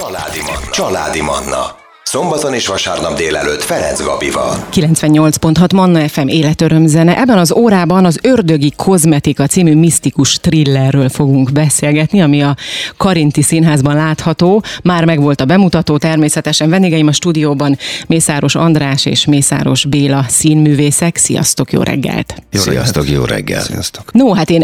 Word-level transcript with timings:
Családi 0.00 0.40
Manna. 0.40 0.70
Családi 0.70 1.20
Manna. 1.20 1.79
Szombaton 2.10 2.54
és 2.54 2.66
vasárnap 2.66 3.16
délelőtt 3.16 3.62
Ferenc 3.62 4.02
Gabival. 4.02 4.66
98.6 4.72 5.74
Manna 5.74 6.08
FM 6.08 6.26
életörömzene. 6.28 7.18
Ebben 7.18 7.38
az 7.38 7.52
órában 7.52 8.04
az 8.04 8.18
Ördögi 8.22 8.72
Kozmetika 8.76 9.46
című 9.46 9.74
misztikus 9.74 10.38
thrillerről 10.38 11.08
fogunk 11.08 11.52
beszélgetni, 11.52 12.22
ami 12.22 12.42
a 12.42 12.56
Karinti 12.96 13.42
Színházban 13.42 13.94
látható. 13.94 14.62
Már 14.82 15.04
megvolt 15.04 15.40
a 15.40 15.44
bemutató, 15.44 15.96
természetesen 15.96 16.70
vendégeim 16.70 17.06
a 17.06 17.12
stúdióban 17.12 17.78
Mészáros 18.06 18.54
András 18.54 19.06
és 19.06 19.24
Mészáros 19.24 19.84
Béla 19.84 20.24
színművészek. 20.28 21.16
Sziasztok, 21.16 21.72
jó 21.72 21.82
reggelt! 21.82 22.34
Jó 22.50 22.60
Sziasztok, 22.60 23.08
jó 23.10 23.24
reggel! 23.24 23.62
Sziasztok. 23.62 24.12
No, 24.12 24.32
hát 24.32 24.50
én 24.50 24.62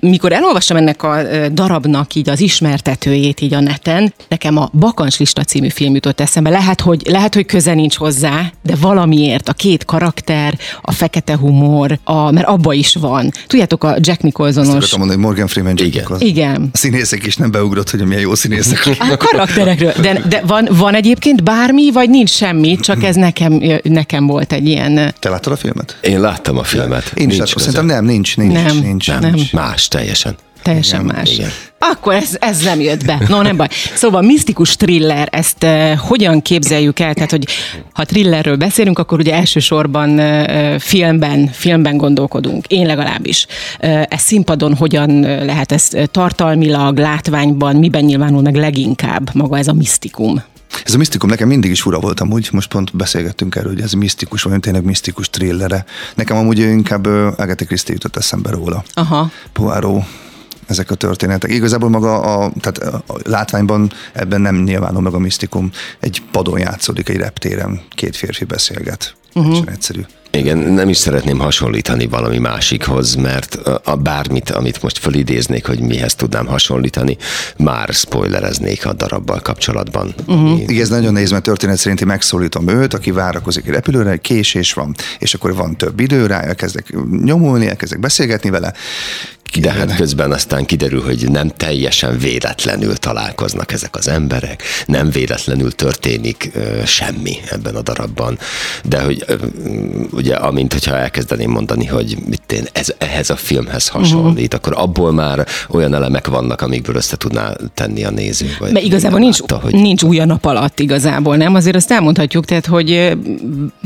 mikor 0.00 0.32
elolvastam 0.32 0.76
ennek 0.76 1.02
a 1.02 1.16
darabnak 1.52 2.14
így 2.14 2.28
az 2.28 2.40
ismertetőjét 2.40 3.40
így 3.40 3.54
a 3.54 3.60
neten, 3.60 4.14
nekem 4.28 4.56
a 4.56 4.70
Bakancslista 4.72 5.42
című 5.42 5.68
film 5.68 5.94
jutott 5.94 6.20
eszembe. 6.20 6.50
Lehet, 6.50 6.84
hogy, 6.86 7.02
lehet, 7.08 7.34
hogy 7.34 7.46
köze 7.46 7.74
nincs 7.74 7.96
hozzá, 7.96 8.52
de 8.62 8.74
valamiért 8.80 9.48
a 9.48 9.52
két 9.52 9.84
karakter, 9.84 10.58
a 10.80 10.92
fekete 10.92 11.36
humor, 11.36 11.98
a, 12.04 12.30
mert 12.30 12.46
abba 12.46 12.72
is 12.72 12.94
van. 12.94 13.32
Tudjátok, 13.46 13.84
a 13.84 13.88
Jack 13.88 14.08
Azt 14.08 14.22
Nicholsonos... 14.22 14.68
akartam 14.68 14.98
mondani, 14.98 15.20
hogy 15.20 15.28
Morgan 15.28 15.46
Freeman 15.46 15.74
Jack 15.76 15.88
Igen. 15.88 16.00
Nicholson. 16.00 16.28
Igen. 16.28 16.68
A 16.72 16.76
színészek 16.76 17.26
is 17.26 17.36
nem 17.36 17.50
beugrott, 17.50 17.90
hogy 17.90 18.04
milyen 18.04 18.22
jó 18.22 18.34
színészek. 18.34 18.86
A 19.12 19.16
karakterekről. 19.16 19.92
De, 20.00 20.22
de 20.28 20.42
van, 20.46 20.68
van 20.70 20.94
egyébként 20.94 21.42
bármi, 21.42 21.90
vagy 21.92 22.10
nincs 22.10 22.30
semmi, 22.30 22.76
csak 22.76 23.02
ez 23.04 23.14
nekem, 23.14 23.62
nekem 23.82 24.26
volt 24.26 24.52
egy 24.52 24.66
ilyen... 24.66 25.14
Te 25.18 25.28
láttad 25.28 25.52
a 25.52 25.56
filmet? 25.56 25.98
Én 26.00 26.20
láttam 26.20 26.58
a 26.58 26.62
filmet. 26.62 27.12
Én 27.14 27.28
is 27.28 27.36
Nincs 27.36 27.38
láttam. 27.38 27.62
Szerintem 27.62 27.86
nem, 27.86 28.04
nincs, 28.04 28.36
nincs, 28.36 28.52
Nem, 28.52 28.78
nincs. 28.78 29.08
nem. 29.08 29.30
nincs. 29.32 29.52
Más, 29.52 29.88
teljesen. 29.88 30.36
Teljesen 30.66 31.04
Igen, 31.04 31.14
más. 31.14 31.32
igen. 31.32 31.50
Akkor 31.78 32.14
ez, 32.14 32.36
ez 32.40 32.62
nem 32.62 32.80
jött 32.80 33.04
be. 33.04 33.22
No, 33.28 33.42
nem 33.42 33.56
baj. 33.56 33.68
Szóval 33.94 34.22
misztikus 34.22 34.76
thriller, 34.76 35.28
ezt 35.32 35.64
uh, 35.64 35.92
hogyan 35.94 36.42
képzeljük 36.42 36.98
el? 37.00 37.14
Tehát, 37.14 37.30
hogy 37.30 37.46
ha 37.92 38.04
thrillerről 38.04 38.56
beszélünk, 38.56 38.98
akkor 38.98 39.18
ugye 39.18 39.34
elsősorban 39.34 40.10
uh, 40.18 40.78
filmben, 40.78 41.46
filmben 41.52 41.96
gondolkodunk. 41.96 42.66
Én 42.66 42.86
legalábbis. 42.86 43.46
Uh, 43.82 44.02
ez 44.08 44.20
színpadon 44.20 44.74
hogyan 44.74 45.20
lehet 45.20 45.72
ez 45.72 45.88
tartalmilag, 46.10 46.98
látványban, 46.98 47.76
miben 47.76 48.04
nyilvánul 48.04 48.42
meg 48.42 48.54
leginkább 48.54 49.34
maga 49.34 49.58
ez 49.58 49.68
a 49.68 49.72
misztikum? 49.72 50.42
Ez 50.84 50.94
a 50.94 50.96
misztikum 50.96 51.28
nekem 51.28 51.48
mindig 51.48 51.70
is 51.70 51.80
fura 51.80 51.98
volt 51.98 52.20
amúgy, 52.20 52.48
most 52.52 52.68
pont 52.68 52.96
beszélgettünk 52.96 53.54
erről, 53.54 53.72
hogy 53.72 53.82
ez 53.82 53.92
misztikus, 53.92 54.42
vagy 54.42 54.60
tényleg 54.60 54.84
misztikus 54.84 55.30
thrillere. 55.30 55.84
Nekem 56.14 56.36
amúgy 56.36 56.58
inkább 56.58 57.06
Agatha 57.06 57.64
Christie 57.64 57.94
jutott 57.94 58.16
eszembe 58.16 58.50
róla. 58.50 58.84
Aha. 58.94 59.30
Poirot, 59.52 60.04
ezek 60.66 60.90
a 60.90 60.94
történetek. 60.94 61.50
Igazából 61.50 61.88
maga 61.88 62.20
a, 62.20 62.52
tehát 62.60 62.94
a 63.08 63.16
látványban 63.24 63.90
ebben 64.12 64.40
nem 64.40 64.62
nyilvánul 64.62 65.02
meg 65.02 65.14
a 65.14 65.18
misztikum. 65.18 65.70
Egy 66.00 66.22
padon 66.30 66.58
játszódik 66.58 67.08
egy 67.08 67.16
reptéren, 67.16 67.80
két 67.90 68.16
férfi 68.16 68.44
beszélget. 68.44 69.14
Uh-huh. 69.34 69.58
egyszerű. 69.66 70.00
Igen, 70.36 70.58
nem 70.58 70.88
is 70.88 70.96
szeretném 70.96 71.38
hasonlítani 71.38 72.06
valami 72.06 72.38
másikhoz, 72.38 73.14
mert 73.14 73.54
a, 73.84 73.96
bármit, 73.96 74.50
amit 74.50 74.82
most 74.82 74.98
fölidéznék, 74.98 75.66
hogy 75.66 75.80
mihez 75.80 76.14
tudnám 76.14 76.46
hasonlítani, 76.46 77.16
már 77.56 77.88
spoilereznék 77.92 78.86
a 78.86 78.92
darabbal 78.92 79.40
kapcsolatban. 79.40 80.14
Uh-huh. 80.26 80.60
Igen, 80.60 80.82
ez 80.82 80.88
nagyon 80.88 81.12
nehéz, 81.12 81.30
mert 81.30 81.42
történet 81.42 81.76
szerinti 81.76 82.04
megszólítom 82.04 82.68
őt, 82.68 82.94
aki 82.94 83.10
várakozik 83.10 83.66
egy 83.66 83.72
repülőre, 83.72 84.16
késés 84.16 84.72
van, 84.72 84.94
és 85.18 85.34
akkor 85.34 85.54
van 85.54 85.76
több 85.76 86.00
idő 86.00 86.26
rá, 86.26 86.40
elkezdek 86.40 86.94
nyomulni, 87.22 87.68
elkezdek 87.68 88.00
beszélgetni 88.00 88.50
vele. 88.50 88.72
De 89.60 89.72
hát 89.72 89.96
közben 89.96 90.32
aztán 90.32 90.64
kiderül, 90.64 91.02
hogy 91.02 91.30
nem 91.30 91.48
teljesen 91.48 92.18
véletlenül 92.18 92.96
találkoznak 92.96 93.72
ezek 93.72 93.96
az 93.96 94.08
emberek, 94.08 94.62
nem 94.86 95.10
véletlenül 95.10 95.72
történik 95.72 96.50
ö, 96.54 96.84
semmi 96.84 97.36
ebben 97.50 97.74
a 97.74 97.82
darabban. 97.82 98.38
De 98.84 99.00
hogy 99.02 99.24
ö, 99.26 99.34
ugye, 100.26 100.34
amint 100.34 100.72
hogyha 100.72 100.96
elkezdeném 100.96 101.50
mondani, 101.50 101.86
hogy 101.86 102.16
mit 102.28 102.52
én, 102.52 102.64
ez 102.72 102.88
ehhez 102.98 103.30
a 103.30 103.36
filmhez 103.36 103.88
hasonlít, 103.88 104.54
uh-huh. 104.54 104.72
akkor 104.72 104.82
abból 104.82 105.12
már 105.12 105.46
olyan 105.68 105.94
elemek 105.94 106.26
vannak, 106.26 106.60
amikből 106.60 106.96
össze 106.96 107.16
tudná 107.16 107.52
tenni 107.74 108.04
a 108.04 108.10
néző. 108.10 108.56
Vagy 108.58 108.72
Mert 108.72 108.84
igazából 108.84 109.18
nincs, 109.18 109.38
látta, 109.38 109.58
hogy... 109.58 109.72
nincs 109.72 110.02
új 110.02 110.18
a 110.18 110.24
nap 110.24 110.44
alatt 110.44 110.80
igazából, 110.80 111.36
nem? 111.36 111.54
Azért 111.54 111.76
azt 111.76 111.90
elmondhatjuk, 111.90 112.44
tehát, 112.44 112.66
hogy 112.66 113.16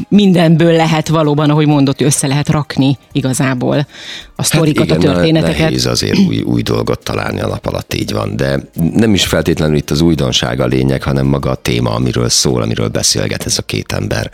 mindenből 0.09 0.73
lehet 0.73 1.09
valóban, 1.09 1.51
ahogy 1.51 1.67
mondott, 1.67 2.01
össze 2.01 2.27
lehet 2.27 2.49
rakni 2.49 2.99
igazából 3.13 3.87
a 4.37 4.43
sztorikat, 4.43 4.89
Hát 4.89 4.99
igen, 4.99 5.11
a 5.11 5.15
történeteket. 5.15 5.59
Nehéz 5.59 5.87
azért 5.87 6.19
új, 6.19 6.41
új 6.41 6.63
dolgot 6.63 7.03
találni 7.05 7.41
a 7.41 7.47
nap 7.47 7.67
alatt, 7.67 7.95
így 7.95 8.13
van, 8.13 8.37
de 8.37 8.61
nem 8.95 9.15
is 9.15 9.27
feltétlenül 9.27 9.77
itt 9.77 9.91
az 9.91 10.01
újdonság 10.01 10.61
a 10.61 10.67
lényeg, 10.67 11.03
hanem 11.03 11.27
maga 11.27 11.51
a 11.51 11.55
téma, 11.55 11.91
amiről 11.91 12.29
szól, 12.29 12.63
amiről 12.63 12.89
beszélget 12.89 13.47
ez 13.47 13.59
a 13.59 13.63
két 13.63 13.93
ember 13.93 14.31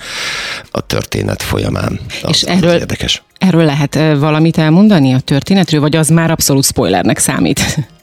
a 0.71 0.81
történet 0.81 1.43
folyamán. 1.43 2.01
Az, 2.23 2.29
És 2.29 2.43
az 2.43 2.49
erről, 2.49 2.75
érdekes. 2.75 3.23
erről 3.39 3.65
lehet 3.65 3.95
valamit 4.19 4.59
elmondani 4.59 5.15
a 5.15 5.21
történetről, 5.21 5.81
vagy 5.81 5.97
az 5.97 6.09
már 6.09 6.31
abszolút 6.31 6.65
spoilernek 6.65 7.19
számít? 7.19 7.61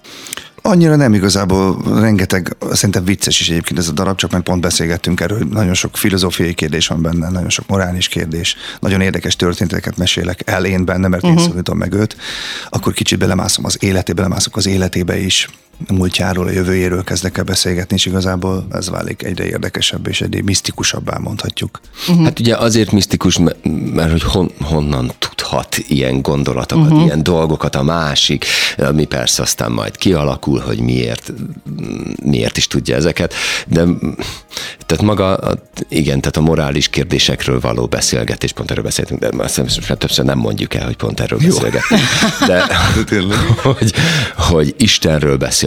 Annyira 0.66 0.96
nem 0.96 1.14
igazából, 1.14 1.82
rengeteg, 2.00 2.56
szerintem 2.72 3.06
vicces 3.06 3.40
is 3.40 3.50
egyébként 3.50 3.80
ez 3.80 3.88
a 3.88 3.92
darab, 3.92 4.18
csak 4.18 4.32
mert 4.32 4.44
pont 4.44 4.62
beszélgettünk 4.62 5.20
erről, 5.20 5.38
hogy 5.38 5.48
nagyon 5.48 5.74
sok 5.74 5.98
filozófiai 5.98 6.54
kérdés 6.54 6.88
van 6.88 7.02
benne, 7.02 7.30
nagyon 7.30 7.50
sok 7.50 7.68
morális 7.68 8.08
kérdés, 8.08 8.56
nagyon 8.80 9.02
érdekes 9.02 9.36
történeteket 9.36 9.98
mesélek 9.98 10.42
el 10.46 10.66
én 10.66 10.86
benne, 10.86 11.08
mert 11.08 11.24
uh-huh. 11.24 11.42
én 11.42 11.48
szólítom 11.48 11.78
meg 11.78 11.94
őt, 11.94 12.16
akkor 12.70 12.94
kicsit 12.94 13.20
belemászom 13.20 13.66
az 13.66 13.78
életébe, 13.80 14.22
belemászok 14.22 14.56
az 14.56 14.66
életébe 14.66 15.18
is, 15.20 15.50
múltjáról, 15.88 16.48
a 16.48 16.52
jövőjéről 16.52 17.04
kezdek 17.04 17.38
el 17.38 17.44
beszélgetni, 17.44 17.96
és 17.96 18.06
igazából 18.06 18.68
ez 18.72 18.90
válik 18.90 19.24
egyre 19.24 19.46
érdekesebb 19.46 20.08
és 20.08 20.22
egyre 20.22 20.42
misztikusabbá 20.44 21.18
mondhatjuk. 21.18 21.80
Uh-huh. 22.08 22.24
Hát 22.24 22.40
ugye 22.40 22.56
azért 22.56 22.92
misztikus, 22.92 23.38
mert, 23.38 23.58
mert 23.94 24.12
hogy 24.12 24.24
hon, 24.24 24.52
honnan 24.62 25.12
tudhat 25.20 25.78
ilyen 25.78 26.22
gondolatokat, 26.22 26.86
uh-huh. 26.86 27.04
ilyen 27.04 27.24
dolgokat 27.24 27.76
a 27.76 27.84
másik, 27.84 28.46
ami 28.78 29.06
persze 29.06 29.42
aztán 29.42 29.72
majd 29.72 29.98
kialakul, 29.98 30.60
hogy 30.60 30.80
miért, 30.80 31.34
miért 32.24 32.58
is 32.58 32.68
tudja 32.68 32.96
ezeket, 32.96 33.34
de 33.68 33.84
tehát 34.86 35.04
maga, 35.04 35.40
igen, 35.90 36.20
tehát 36.20 36.38
a 36.38 36.42
morális 36.42 36.90
kérdésekről 36.90 37.60
való 37.60 37.86
beszélgetés, 37.86 38.52
pont 38.52 38.72
erről 38.72 38.84
beszéltünk, 38.84 39.20
de 39.20 39.30
azt 39.38 39.62
hiszem, 39.62 39.98
többször 39.98 40.26
nem 40.26 40.38
mondjuk 40.38 40.74
el, 40.74 40.86
hogy 40.86 40.96
pont 40.96 41.20
erről 41.20 41.40
beszélgetünk. 41.40 42.02
De, 42.48 42.66
hogy, 43.64 43.94
hogy 44.36 44.76
Istenről 44.78 45.38
beszélgetünk, 45.38 45.63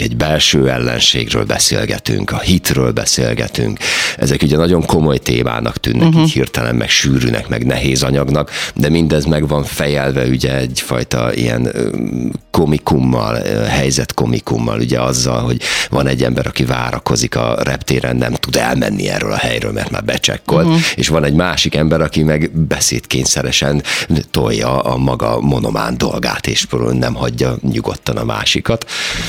egy 0.00 0.16
belső 0.16 0.70
ellenségről 0.70 1.44
beszélgetünk, 1.44 2.30
a 2.30 2.38
hitről 2.38 2.92
beszélgetünk. 2.92 3.78
Ezek 4.18 4.42
ugye 4.42 4.56
nagyon 4.56 4.86
komoly 4.86 5.18
témának 5.18 5.76
tűnnek, 5.76 6.08
uh-huh. 6.08 6.22
így 6.22 6.32
hirtelen, 6.32 6.74
meg 6.74 6.88
sűrűnek, 6.88 7.48
meg 7.48 7.66
nehéz 7.66 8.02
anyagnak, 8.02 8.50
de 8.74 8.88
mindez 8.88 9.24
meg 9.24 9.48
van 9.48 9.64
fejelve 9.64 10.24
ugye 10.26 10.56
egyfajta 10.56 11.34
ilyen 11.34 11.72
komikummal, 12.50 13.34
helyzetkomikummal, 13.68 14.78
ugye 14.78 15.00
azzal, 15.00 15.42
hogy 15.42 15.60
van 15.90 16.06
egy 16.06 16.22
ember, 16.22 16.46
aki 16.46 16.64
várakozik 16.64 17.36
a 17.36 17.56
reptéren, 17.62 18.16
nem 18.16 18.32
tud 18.32 18.56
elmenni 18.56 19.08
erről 19.08 19.32
a 19.32 19.36
helyről, 19.36 19.72
mert 19.72 19.90
már 19.90 20.04
becsekkolt, 20.04 20.66
uh-huh. 20.66 20.80
és 20.94 21.08
van 21.08 21.24
egy 21.24 21.34
másik 21.34 21.74
ember, 21.74 22.00
aki 22.00 22.22
meg 22.22 22.50
beszédkényszeresen 22.50 23.82
tolja 24.30 24.80
a 24.80 24.96
maga 24.96 25.40
monomán 25.40 25.98
dolgát, 25.98 26.46
és 26.46 26.66
nem 26.92 27.14
hagyja 27.14 27.56
nyugodtan 27.60 28.16
a 28.16 28.24
másikat. 28.24 28.84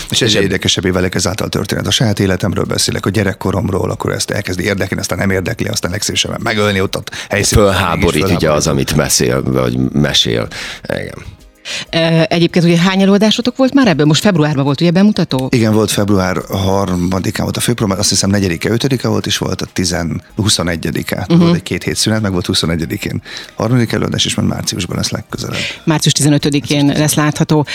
És 0.09 0.21
ez 0.21 0.35
érdekesebbé 0.35 0.89
válik 0.89 1.15
ezáltal 1.15 1.49
történet. 1.49 1.87
A 1.87 1.91
saját 1.91 2.19
életemről 2.19 2.63
beszélek, 2.63 3.05
a 3.05 3.09
gyerekkoromról, 3.09 3.91
akkor 3.91 4.11
ezt 4.11 4.31
elkezdi 4.31 4.63
érdekelni, 4.79 5.01
aztán 5.01 5.17
nem 5.17 5.29
érdekli, 5.29 5.67
aztán 5.67 5.91
legszívesebben 5.91 6.39
megölni 6.43 6.81
ott 6.81 6.95
a 6.95 7.03
helyszínen. 7.29 7.65
Fölháborít 7.65 8.29
ugye 8.29 8.51
az, 8.51 8.67
amit 8.67 8.95
mesél, 8.95 9.43
vagy 9.43 9.77
mesél. 9.91 10.47
Igen. 10.83 11.37
Egyébként 12.27 12.65
ugye 12.65 12.77
hány 12.77 13.01
előadásotok 13.01 13.57
volt 13.57 13.73
már 13.73 13.87
ebből? 13.87 14.05
Most 14.05 14.21
februárban 14.21 14.63
volt 14.63 14.81
ugye 14.81 14.91
bemutató? 14.91 15.47
Igen, 15.51 15.73
volt 15.73 15.91
február 15.91 16.37
3-án 16.37 17.39
volt 17.41 17.57
a 17.57 17.59
főprogram, 17.59 17.99
azt 17.99 18.09
hiszem 18.09 18.29
4-e, 18.33 18.69
5-e 18.71 19.07
volt, 19.07 19.25
és 19.25 19.37
volt 19.37 19.61
a 19.61 19.65
10, 19.73 19.95
21-e. 20.37 21.17
Uh-huh. 21.19 21.37
Volt 21.37 21.55
egy 21.55 21.63
két 21.63 21.83
hét 21.83 21.95
szünet, 21.95 22.21
meg 22.21 22.31
volt 22.31 22.49
21-én. 22.53 23.21
Harmadik 23.55 23.91
előadás, 23.91 24.25
és 24.25 24.35
majd 24.35 24.47
márciusban 24.47 24.97
lesz 24.97 25.09
legközelebb. 25.09 25.59
Március 25.83 26.13
15-én 26.19 26.85
lesz 26.85 27.13
látható. 27.13 27.65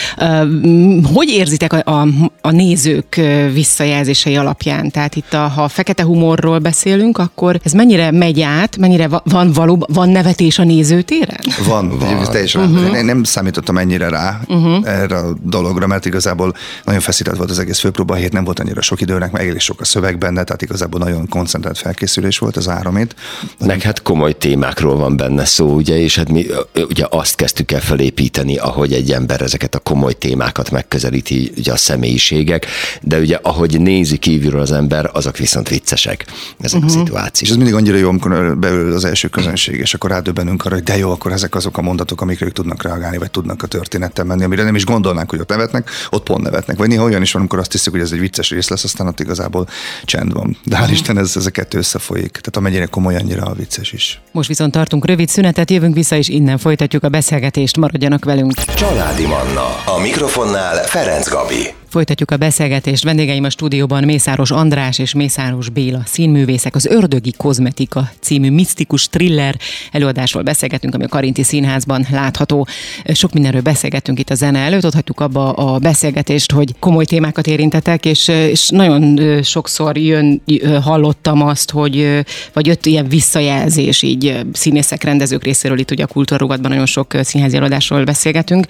Hogy 1.12 1.28
érzitek 1.28 1.72
a, 1.72 2.00
a, 2.00 2.08
a 2.40 2.50
nézők 2.50 3.20
visszajelzései 3.52 4.36
alapján? 4.36 4.90
Tehát 4.90 5.16
itt, 5.16 5.32
a, 5.32 5.48
ha 5.48 5.68
fekete 5.68 6.02
humorról 6.02 6.58
beszélünk, 6.58 7.18
akkor 7.18 7.60
ez 7.62 7.72
mennyire 7.72 8.10
megy 8.10 8.40
át, 8.40 8.76
mennyire 8.76 9.08
van 9.24 9.52
valóban, 9.52 9.88
van 9.92 10.08
nevetés 10.08 10.58
a 10.58 10.64
nézőtéren? 10.64 11.40
Van, 11.66 11.98
van. 11.98 12.24
teljesen. 12.30 12.62
Uh-huh. 12.62 13.02
Nem 13.02 13.24
számítottam 13.24 13.76
ennyire 13.84 14.08
rá 14.08 14.40
uh-huh. 14.48 14.88
erre 14.88 15.16
a 15.16 15.34
dologra, 15.42 15.86
mert 15.86 16.06
igazából 16.06 16.54
nagyon 16.84 17.00
feszített 17.00 17.36
volt 17.36 17.50
az 17.50 17.58
egész 17.58 17.78
főpróba 17.78 18.14
hét, 18.14 18.32
nem 18.32 18.44
volt 18.44 18.58
annyira 18.58 18.82
sok 18.82 19.00
időnek, 19.00 19.32
meg 19.32 19.48
egész 19.48 19.62
sok 19.62 19.80
a 19.80 19.84
szöveg 19.84 20.18
benne, 20.18 20.44
tehát 20.44 20.62
igazából 20.62 21.00
nagyon 21.00 21.28
koncentrált 21.28 21.78
felkészülés 21.78 22.38
volt 22.38 22.56
az 22.56 22.68
áramét. 22.68 23.14
Meg 23.58 23.80
hát 23.80 24.02
komoly 24.02 24.32
témákról 24.32 24.96
van 24.96 25.16
benne 25.16 25.44
szó, 25.44 25.74
ugye, 25.74 25.98
és 25.98 26.16
hát 26.16 26.28
mi 26.28 26.46
ugye 26.88 27.06
azt 27.10 27.34
kezdtük 27.34 27.72
el 27.72 27.80
felépíteni, 27.80 28.56
ahogy 28.56 28.92
egy 28.92 29.12
ember 29.12 29.40
ezeket 29.40 29.74
a 29.74 29.78
komoly 29.78 30.12
témákat 30.12 30.70
megközelíti, 30.70 31.52
ugye 31.56 31.72
a 31.72 31.76
személyiség 31.76 32.32
hülyeségek, 32.34 32.66
de 33.02 33.18
ugye 33.18 33.38
ahogy 33.42 33.80
nézi 33.80 34.16
kívülről 34.16 34.60
az 34.60 34.72
ember, 34.72 35.10
azok 35.12 35.36
viszont 35.36 35.68
viccesek, 35.68 36.24
ezek 36.60 36.80
uh-huh. 36.80 36.96
a 36.96 37.00
És 37.00 37.04
szituációk. 37.04 37.50
ez 37.50 37.56
mindig 37.56 37.74
annyira 37.74 37.96
jó, 37.96 38.08
amikor 38.08 38.58
beül 38.58 38.92
az 38.92 39.04
első 39.04 39.28
közönség, 39.28 39.78
és 39.78 39.94
akkor 39.94 40.10
rádöbbenünk 40.10 40.64
arra, 40.64 40.74
hogy 40.74 40.84
de 40.84 40.96
jó, 40.96 41.10
akkor 41.10 41.32
ezek 41.32 41.54
azok 41.54 41.78
a 41.78 41.82
mondatok, 41.82 42.20
amikre 42.20 42.46
ők 42.46 42.52
tudnak 42.52 42.82
reagálni, 42.82 43.18
vagy 43.18 43.30
tudnak 43.30 43.62
a 43.62 43.66
történettel 43.74 44.24
menni, 44.24 44.44
amire 44.44 44.62
nem 44.62 44.74
is 44.74 44.84
gondolnánk, 44.84 45.30
hogy 45.30 45.40
ott 45.40 45.48
nevetnek, 45.48 45.90
ott 46.10 46.22
pont 46.22 46.42
nevetnek. 46.42 46.76
Vagy 46.76 46.88
néha 46.88 47.04
olyan 47.04 47.22
is 47.22 47.32
van, 47.32 47.40
amikor 47.40 47.58
azt 47.58 47.72
hiszük, 47.72 47.92
hogy 47.92 48.00
ez 48.00 48.12
egy 48.12 48.18
vicces 48.18 48.50
rész 48.50 48.68
lesz, 48.68 48.84
aztán 48.84 49.06
ott 49.06 49.20
igazából 49.20 49.68
csend 50.04 50.32
van. 50.32 50.56
De 50.64 50.76
hál' 50.76 50.90
Isten 50.90 51.18
ez, 51.18 51.36
ez 51.36 51.46
a 51.46 51.50
kettő 51.50 51.78
összefolyik. 51.78 52.30
Tehát 52.30 52.56
amennyire 52.56 52.86
komoly, 52.86 53.16
annyira 53.16 53.42
a 53.42 53.54
vicces 53.54 53.92
is. 53.92 54.20
Most 54.32 54.48
viszont 54.48 54.72
tartunk 54.72 55.06
rövid 55.06 55.28
szünetet, 55.28 55.70
jövünk 55.70 55.94
vissza, 55.94 56.16
és 56.16 56.28
innen 56.28 56.58
folytatjuk 56.58 57.02
a 57.02 57.08
beszélgetést, 57.08 57.76
maradjanak 57.76 58.24
velünk. 58.24 58.52
Családi 58.52 59.26
Manna. 59.26 59.82
A 59.84 60.00
mikrofonnál 60.00 60.84
Ferenc 60.84 61.28
Gabi. 61.28 61.83
Folytatjuk 61.94 62.30
a 62.30 62.36
beszélgetést. 62.36 63.04
Vendégeim 63.04 63.44
a 63.44 63.50
stúdióban 63.50 64.04
Mészáros 64.04 64.50
András 64.50 64.98
és 64.98 65.14
Mészáros 65.14 65.68
Béla 65.68 66.02
színművészek. 66.06 66.74
Az 66.74 66.86
Ördögi 66.86 67.32
Kozmetika 67.36 68.10
című 68.20 68.50
misztikus 68.50 69.08
thriller 69.08 69.56
előadásról 69.92 70.42
beszélgetünk, 70.42 70.94
ami 70.94 71.04
a 71.04 71.08
Karinti 71.08 71.42
Színházban 71.42 72.06
látható. 72.10 72.66
Sok 73.12 73.32
mindenről 73.32 73.60
beszélgettünk 73.60 74.18
itt 74.18 74.30
a 74.30 74.34
zene 74.34 74.58
előtt, 74.58 74.84
ott 74.84 74.94
hagytuk 74.94 75.20
abba 75.20 75.52
a 75.52 75.78
beszélgetést, 75.78 76.52
hogy 76.52 76.74
komoly 76.78 77.04
témákat 77.04 77.46
érintetek, 77.46 78.04
és, 78.04 78.28
és 78.28 78.68
nagyon 78.68 79.18
sokszor 79.42 79.98
jön, 79.98 80.42
hallottam 80.82 81.42
azt, 81.42 81.70
hogy 81.70 82.24
vagy 82.52 82.66
jött 82.66 82.86
ilyen 82.86 83.08
visszajelzés 83.08 84.02
így 84.02 84.40
színészek, 84.52 85.02
rendezők 85.02 85.44
részéről, 85.44 85.78
itt 85.78 85.90
ugye 85.90 86.04
a 86.04 86.06
kultúrrugatban 86.06 86.70
nagyon 86.70 86.86
sok 86.86 87.12
színházi 87.20 87.56
előadásról 87.56 88.04
beszélgetünk, 88.04 88.66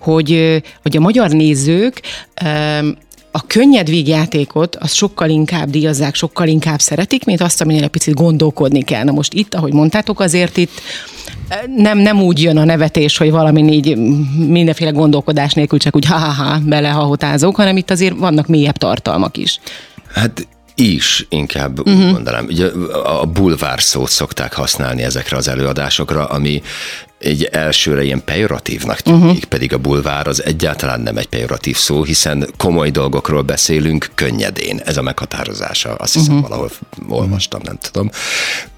hogy, 0.00 0.62
hogy 0.82 0.96
a 0.96 1.00
magyar 1.00 1.30
nézők 1.30 2.00
a 3.30 3.46
könnyed 3.46 3.88
vígjátékot 3.88 4.76
az 4.76 4.92
sokkal 4.92 5.28
inkább 5.28 5.70
díjazzák, 5.70 6.14
sokkal 6.14 6.48
inkább 6.48 6.80
szeretik, 6.80 7.24
mint 7.24 7.40
azt, 7.40 7.60
aminél 7.60 7.82
egy 7.82 7.88
picit 7.88 8.14
gondolkodni 8.14 8.82
kell. 8.82 9.04
Na 9.04 9.12
most 9.12 9.32
itt, 9.34 9.54
ahogy 9.54 9.72
mondtátok, 9.72 10.20
azért 10.20 10.56
itt 10.56 10.80
nem, 11.76 11.98
nem 11.98 12.20
úgy 12.22 12.42
jön 12.42 12.56
a 12.56 12.64
nevetés, 12.64 13.16
hogy 13.16 13.30
valami 13.30 13.72
így 13.72 13.96
mindenféle 14.48 14.90
gondolkodás 14.90 15.52
nélkül 15.52 15.78
csak 15.78 15.96
úgy 15.96 16.06
ha-ha-ha 16.06 16.58
belehahotázok, 16.58 17.56
hanem 17.56 17.76
itt 17.76 17.90
azért 17.90 18.18
vannak 18.18 18.46
mélyebb 18.46 18.76
tartalmak 18.76 19.36
is. 19.36 19.60
Hát 20.12 20.46
is 20.74 21.26
inkább 21.28 21.78
uh-huh. 21.78 22.06
úgy 22.06 22.12
mondanám. 22.12 22.44
Ugye 22.44 22.66
a 23.04 23.26
bulvár 23.26 23.82
szót 23.82 24.10
szokták 24.10 24.54
használni 24.54 25.02
ezekre 25.02 25.36
az 25.36 25.48
előadásokra, 25.48 26.24
ami 26.24 26.62
egy 27.18 27.44
elsőre 27.44 28.02
ilyen 28.02 28.24
pejoratívnak 28.24 29.00
tűnik, 29.00 29.22
uh-huh. 29.22 29.42
pedig 29.42 29.72
a 29.72 29.78
bulvár 29.78 30.26
az 30.26 30.44
egyáltalán 30.44 31.00
nem 31.00 31.16
egy 31.16 31.28
pejoratív 31.28 31.76
szó, 31.76 32.02
hiszen 32.04 32.48
komoly 32.56 32.90
dolgokról 32.90 33.42
beszélünk 33.42 34.10
könnyedén. 34.14 34.80
Ez 34.84 34.96
a 34.96 35.02
meghatározása, 35.02 35.94
azt 35.94 36.14
hiszem 36.14 36.34
uh-huh. 36.34 36.48
valahol 36.48 36.70
olvastam, 37.08 37.60
nem 37.64 37.78
tudom. 37.80 38.10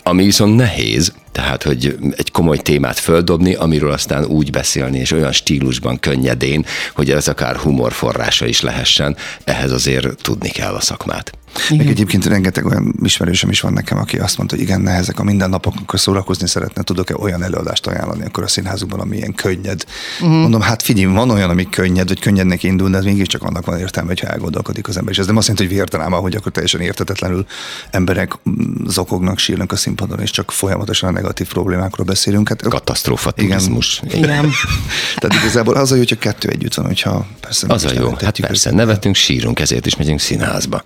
Ami 0.03 0.25
viszont 0.25 0.57
nehéz, 0.57 1.13
tehát, 1.33 1.63
hogy 1.63 1.99
egy 2.17 2.31
komoly 2.31 2.59
témát 2.59 2.99
földobni, 2.99 3.55
amiről 3.55 3.93
aztán 3.93 4.25
úgy 4.25 4.51
beszélni, 4.51 4.99
és 4.99 5.13
olyan 5.13 5.33
stílusban 5.33 6.01
könnyedén, 6.01 6.65
hogy 6.95 7.11
ez 7.11 7.29
akár 7.29 7.57
humorforrása 7.57 8.47
is 8.47 8.61
lehessen, 8.61 9.17
ehhez 9.45 9.73
azért 9.73 10.23
tudni 10.23 10.49
kell 10.49 10.75
a 10.75 10.81
szakmát. 10.81 11.33
Meg 11.71 11.89
egyébként 11.89 12.27
rengeteg 12.27 12.67
olyan 12.67 12.95
ismerősöm 13.03 13.51
is 13.51 13.61
van 13.61 13.73
nekem, 13.73 13.99
aki 13.99 14.19
azt 14.19 14.37
mondta, 14.37 14.57
hogy 14.57 14.65
igen, 14.65 14.81
nehezek 14.81 15.19
a 15.19 15.23
mindennapok, 15.23 15.75
amikor 15.77 16.01
szórakozni 16.01 16.49
szeretne, 16.49 16.83
tudok-e 16.83 17.17
olyan 17.17 17.43
előadást 17.43 17.87
ajánlani 17.87 18.25
akkor 18.25 18.43
a 18.43 18.49
színházukban, 18.49 19.01
ami 19.01 19.17
ilyen 19.17 19.35
könnyed. 19.35 19.85
Uh-huh. 20.21 20.37
Mondom, 20.37 20.61
hát 20.61 20.83
figyelj, 20.83 21.15
van 21.15 21.31
olyan, 21.31 21.51
ami 21.51 21.69
könnyed, 21.69 22.09
vagy 22.09 22.21
könnyednek 22.21 22.63
indul, 22.63 22.91
de 22.91 22.97
ez 22.97 23.05
mégiscsak 23.05 23.43
annak 23.43 23.67
van 23.67 23.79
értelme, 23.79 24.09
hogyha 24.09 24.27
elgondolkodik 24.27 24.89
az 24.89 24.97
ember. 24.97 25.13
És 25.13 25.19
ez 25.19 25.27
nem 25.27 25.37
azt 25.37 25.47
jelenti, 25.49 25.69
hogy 25.69 25.77
vértanám, 25.77 26.13
hogy 26.13 26.35
akkor 26.35 26.53
teljesen 26.53 26.81
értetetlenül 26.81 27.47
emberek 27.91 28.33
mm, 28.51 28.87
zokognak, 28.87 29.39
sírnak 29.39 29.73
a 29.73 29.77
színpadon, 29.91 30.21
és 30.21 30.31
csak 30.31 30.53
folyamatosan 30.53 31.09
a 31.09 31.13
negatív 31.13 31.49
problémákról 31.49 32.07
beszélünk. 32.07 32.49
Hát, 32.49 32.63
Katasztrófa 32.63 33.31
turizmus. 33.31 34.03
Igen. 34.11 34.51
Tehát 35.21 35.43
igazából 35.43 35.75
az 35.75 35.91
a 35.91 35.95
jó, 35.95 36.01
hogyha 36.01 36.17
kettő 36.17 36.49
együtt 36.49 36.75
van, 36.75 36.87
hogyha 36.87 37.27
persze. 37.41 37.67
Az 37.69 37.85
a 37.85 37.91
jó, 37.93 38.15
hát 38.21 38.41
persze, 38.41 38.71
nevetünk, 38.71 39.15
sírunk, 39.15 39.61
ezért 39.61 39.87
is 39.87 39.97
megyünk 39.97 40.21
színházba. 40.21 40.83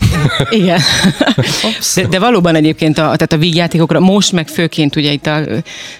Igen. 0.50 0.80
De, 1.94 2.06
de 2.06 2.18
valóban 2.18 2.54
egyébként 2.54 2.98
a, 2.98 3.02
tehát 3.02 3.32
a 3.32 3.36
vígjátékokra 3.36 4.00
most 4.00 4.32
meg 4.32 4.48
főként 4.48 4.96
ugye 4.96 5.12
itt 5.12 5.26
a, 5.26 5.40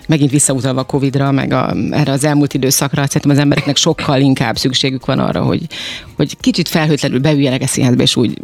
megint 0.08 0.30
visszautalva 0.30 0.80
a 0.80 0.84
Covid-ra, 0.84 1.30
meg 1.30 1.52
a, 1.52 1.74
erre 1.90 2.12
az 2.12 2.24
elmúlt 2.24 2.54
időszakra, 2.54 3.06
szerintem 3.06 3.30
az 3.30 3.38
embereknek 3.38 3.76
sokkal 3.76 4.20
inkább 4.20 4.58
szükségük 4.58 5.06
van 5.06 5.18
arra, 5.18 5.42
hogy, 5.42 5.66
hogy 6.16 6.36
kicsit 6.40 6.68
felhőtlenül 6.68 7.20
beüljenek 7.20 7.62
a 7.62 7.66
színházba, 7.66 8.02
és 8.02 8.16
úgy 8.16 8.38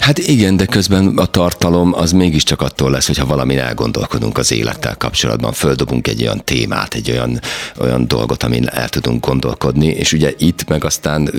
Hát 0.00 0.18
igen, 0.18 0.56
de 0.56 0.66
közben 0.66 1.18
a 1.18 1.26
tartalom 1.26 1.94
az 1.94 2.12
mégiscsak 2.12 2.60
attól 2.60 2.90
lesz, 2.90 3.06
hogyha 3.16 3.34
valamin 3.34 3.58
elgondolkodunk 3.58 4.38
az 4.38 4.52
élettel 4.52 4.96
kapcsolatban, 4.96 5.52
földobunk 5.52 6.08
egy 6.08 6.22
olyan 6.22 6.44
témát, 6.44 6.94
egy 6.94 7.10
olyan, 7.10 7.40
olyan 7.78 8.06
dolgot, 8.06 8.42
amin 8.42 8.68
el 8.68 8.88
tudunk 8.88 9.26
gondolkodni, 9.26 9.86
és 9.86 10.12
ugye 10.12 10.32
itt 10.38 10.68
meg 10.68 10.84
aztán 10.84 11.30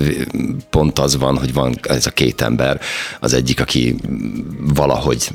pont 0.70 0.98
az 0.98 1.16
van, 1.16 1.38
hogy 1.38 1.52
van 1.52 1.78
ez 1.82 2.06
a 2.06 2.10
két 2.10 2.40
ember, 2.40 2.80
az 3.20 3.32
egyik, 3.32 3.60
aki 3.60 3.96
valahogy 4.74 5.28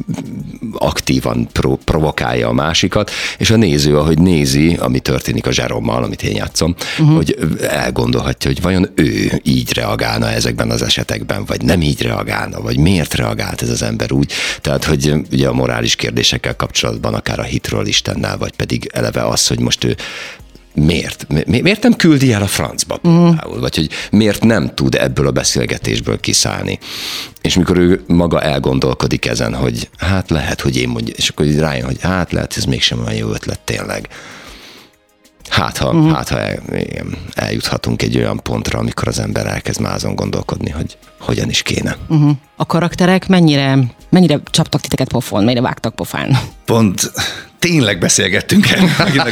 aktívan 0.71 1.47
pro- 1.51 1.83
provokálja 1.83 2.47
a 2.47 2.53
másikat, 2.53 3.11
és 3.37 3.51
a 3.51 3.55
néző, 3.55 3.97
ahogy 3.97 4.17
nézi, 4.17 4.75
ami 4.75 4.99
történik 4.99 5.47
a 5.47 5.51
zsarommal, 5.51 6.03
amit 6.03 6.23
én 6.23 6.35
játszom, 6.35 6.75
uh-huh. 6.99 7.15
hogy 7.15 7.37
elgondolhatja, 7.61 8.51
hogy 8.51 8.61
vajon 8.61 8.89
ő 8.95 9.41
így 9.43 9.73
reagálna 9.73 10.29
ezekben 10.29 10.69
az 10.69 10.81
esetekben, 10.81 11.45
vagy 11.45 11.61
nem 11.61 11.81
így 11.81 12.01
reagálna, 12.01 12.61
vagy 12.61 12.77
miért 12.77 13.13
reagált 13.13 13.61
ez 13.61 13.69
az 13.69 13.81
ember 13.81 14.11
úgy. 14.11 14.31
Tehát, 14.61 14.83
hogy 14.83 15.13
ugye 15.31 15.47
a 15.47 15.53
morális 15.53 15.95
kérdésekkel 16.39 16.55
kapcsolatban 16.55 17.13
akár 17.13 17.39
a 17.39 17.43
hitről 17.43 17.85
Istennel, 17.85 18.37
vagy 18.37 18.55
pedig 18.55 18.89
eleve 18.93 19.25
az, 19.27 19.47
hogy 19.47 19.59
most 19.59 19.83
ő 19.83 19.95
miért? 20.73 21.27
Mi, 21.45 21.61
miért 21.61 21.83
nem 21.83 21.93
küldi 21.93 22.33
el 22.33 22.41
a 22.41 22.47
francba 22.47 22.97
például? 22.97 23.59
Vagy 23.59 23.75
hogy 23.75 23.89
miért 24.11 24.43
nem 24.43 24.75
tud 24.75 24.95
ebből 24.95 25.27
a 25.27 25.31
beszélgetésből 25.31 26.19
kiszállni? 26.19 26.79
És 27.41 27.55
mikor 27.55 27.77
ő 27.77 28.03
maga 28.07 28.41
elgondolkodik 28.41 29.25
ezen, 29.25 29.55
hogy 29.55 29.89
hát 29.97 30.29
lehet, 30.29 30.61
hogy 30.61 30.77
én 30.77 30.89
mondja, 30.89 31.13
és 31.17 31.29
akkor 31.29 31.45
rájön, 31.45 31.85
hogy 31.85 32.01
hát 32.01 32.31
lehet, 32.31 32.57
ez 32.57 32.63
mégsem 32.63 32.99
olyan 32.99 33.13
jó 33.13 33.29
ötlet 33.29 33.59
tényleg. 33.59 34.07
Hát 35.49 35.77
ha, 35.77 35.87
uh-huh. 35.87 36.11
hát, 36.11 36.29
ha 36.29 36.39
el, 36.39 36.59
igen, 36.71 37.17
eljuthatunk 37.33 38.01
egy 38.01 38.17
olyan 38.17 38.39
pontra, 38.43 38.79
amikor 38.79 39.07
az 39.07 39.19
ember 39.19 39.45
elkezd 39.45 39.81
már 39.81 39.93
azon 39.93 40.15
gondolkodni, 40.15 40.69
hogy 40.69 40.97
hogyan 41.19 41.49
is 41.49 41.61
kéne. 41.61 41.97
uh-huh. 42.07 42.31
A 42.55 42.65
karakterek 42.65 43.27
mennyire, 43.27 43.77
mennyire 44.09 44.39
csaptak 44.51 44.81
titeket 44.81 45.07
pofon, 45.07 45.43
mennyire 45.43 45.61
vágtak 45.61 45.95
pofán? 45.95 46.37
Pont 46.65 47.11
tényleg 47.59 47.99
beszélgettünk 47.99 48.69
erről. 48.69 48.89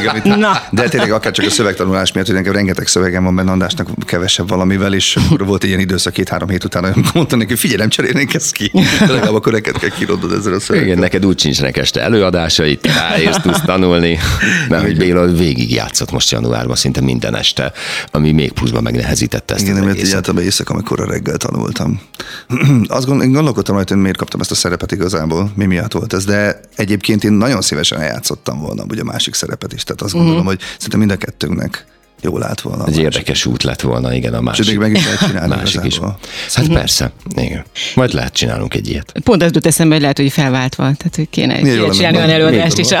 amit- 0.08 0.24
Na. 0.36 0.62
De 0.70 0.88
tényleg 0.88 1.12
akár 1.12 1.32
csak 1.32 1.46
a 1.46 1.50
szövegtanulás 1.50 2.12
miatt, 2.12 2.26
hogy 2.26 2.34
nekem 2.36 2.52
rengeteg 2.52 2.86
szövegem 2.86 3.24
van 3.24 3.34
benne 3.34 3.50
Andrásnak 3.50 3.88
kevesebb 4.04 4.48
valamivel, 4.48 4.94
és 4.94 5.16
akkor 5.16 5.46
volt 5.46 5.62
egy 5.62 5.68
ilyen 5.68 5.80
időszak 5.80 6.12
két-három 6.12 6.48
hét 6.48 6.64
után, 6.64 6.92
hogy 6.92 7.04
mondtam 7.14 7.38
neki, 7.38 7.54
figyelj, 7.56 7.78
nem 7.78 7.88
cserélnénk 7.88 8.34
ezt 8.34 8.52
ki. 8.52 8.70
De 8.98 9.12
legalább 9.12 9.34
akkor 9.34 9.52
neked 9.52 9.78
kell 9.78 9.88
kirodod 9.88 10.32
ezzel 10.32 10.52
a 10.52 10.60
szöveggel. 10.60 10.86
Igen, 10.88 10.98
neked 10.98 11.26
úgy 11.26 11.40
sincsenek 11.40 11.76
este 11.76 12.00
előadásait, 12.00 12.86
ráérsz, 12.86 13.36
tudsz 13.42 13.60
tanulni, 13.64 14.18
mert 14.68 14.82
hogy 14.82 14.96
Béla 14.96 15.26
végig 15.26 15.72
játszott 15.72 16.10
most 16.10 16.30
januárban 16.30 16.76
szinte 16.76 17.00
minden 17.00 17.36
este, 17.36 17.72
ami 18.10 18.32
még 18.32 18.52
pluszban 18.52 18.82
megnehezítette 18.82 19.54
ezt 19.54 19.62
Igen, 19.68 19.84
mert 19.84 20.14
általában 20.14 20.42
éjszaka, 20.44 20.72
amikor 20.72 21.00
a 21.00 21.06
reggel 21.06 21.36
tanultam. 21.36 22.00
Azt 22.86 23.06
én 23.20 23.32
gondolkodtam 23.32 23.74
rajta, 23.74 23.92
hogy 23.92 24.02
miért 24.02 24.16
kaptam 24.16 24.40
ezt 24.40 24.50
a 24.50 24.54
szerepet 24.54 24.92
igazából, 24.92 25.52
mi 25.54 25.64
miatt 25.64 25.92
volt 25.92 26.12
ez, 26.12 26.24
de 26.24 26.60
egyébként 26.76 27.24
én 27.24 27.32
nagyon 27.32 27.60
szívesen 27.60 28.00
eljátszottam 28.00 28.60
volna 28.60 28.84
ugye 28.88 29.00
a 29.00 29.04
másik 29.04 29.34
szerepet 29.34 29.72
is. 29.72 29.84
Tehát 29.84 30.02
azt 30.02 30.14
gondolom, 30.14 30.44
hogy 30.44 30.60
szerintem 30.74 30.98
mind 30.98 31.10
a 31.10 31.16
kettőnknek 31.16 31.86
jól 32.22 32.44
állt 32.44 32.60
volna. 32.60 32.82
a 32.82 32.86
Egy 32.86 32.90
másik. 32.94 33.04
érdekes 33.04 33.46
út 33.46 33.62
lett 33.62 33.80
volna, 33.80 34.14
igen, 34.14 34.34
a 34.34 34.40
másik. 34.40 34.66
még 34.66 34.78
meg 34.78 34.92
is 34.92 35.04
lehet 35.04 35.18
csinálni 35.26 35.54
másik 35.54 35.84
is. 35.84 35.98
Hát 36.54 36.68
persze, 36.68 37.12
igen. 37.36 37.64
Majd 37.94 38.12
lehet 38.14 38.32
csinálunk 38.32 38.74
egy 38.74 38.88
ilyet. 38.88 39.12
Pont 39.24 39.42
ez 39.42 39.50
jut 39.54 39.66
eszembe, 39.66 39.92
hogy 39.92 40.02
lehet, 40.02 40.18
hogy 40.18 40.32
felváltva, 40.32 40.82
tehát 40.82 41.16
hogy 41.16 41.26
kéne, 41.30 41.54
jó 41.58 41.60
kéne 41.62 41.80
lenne, 41.80 41.92
csinálni 41.94 42.16
olyan 42.16 42.30
előadást 42.30 42.78
is. 42.78 42.90
jó 42.90 42.98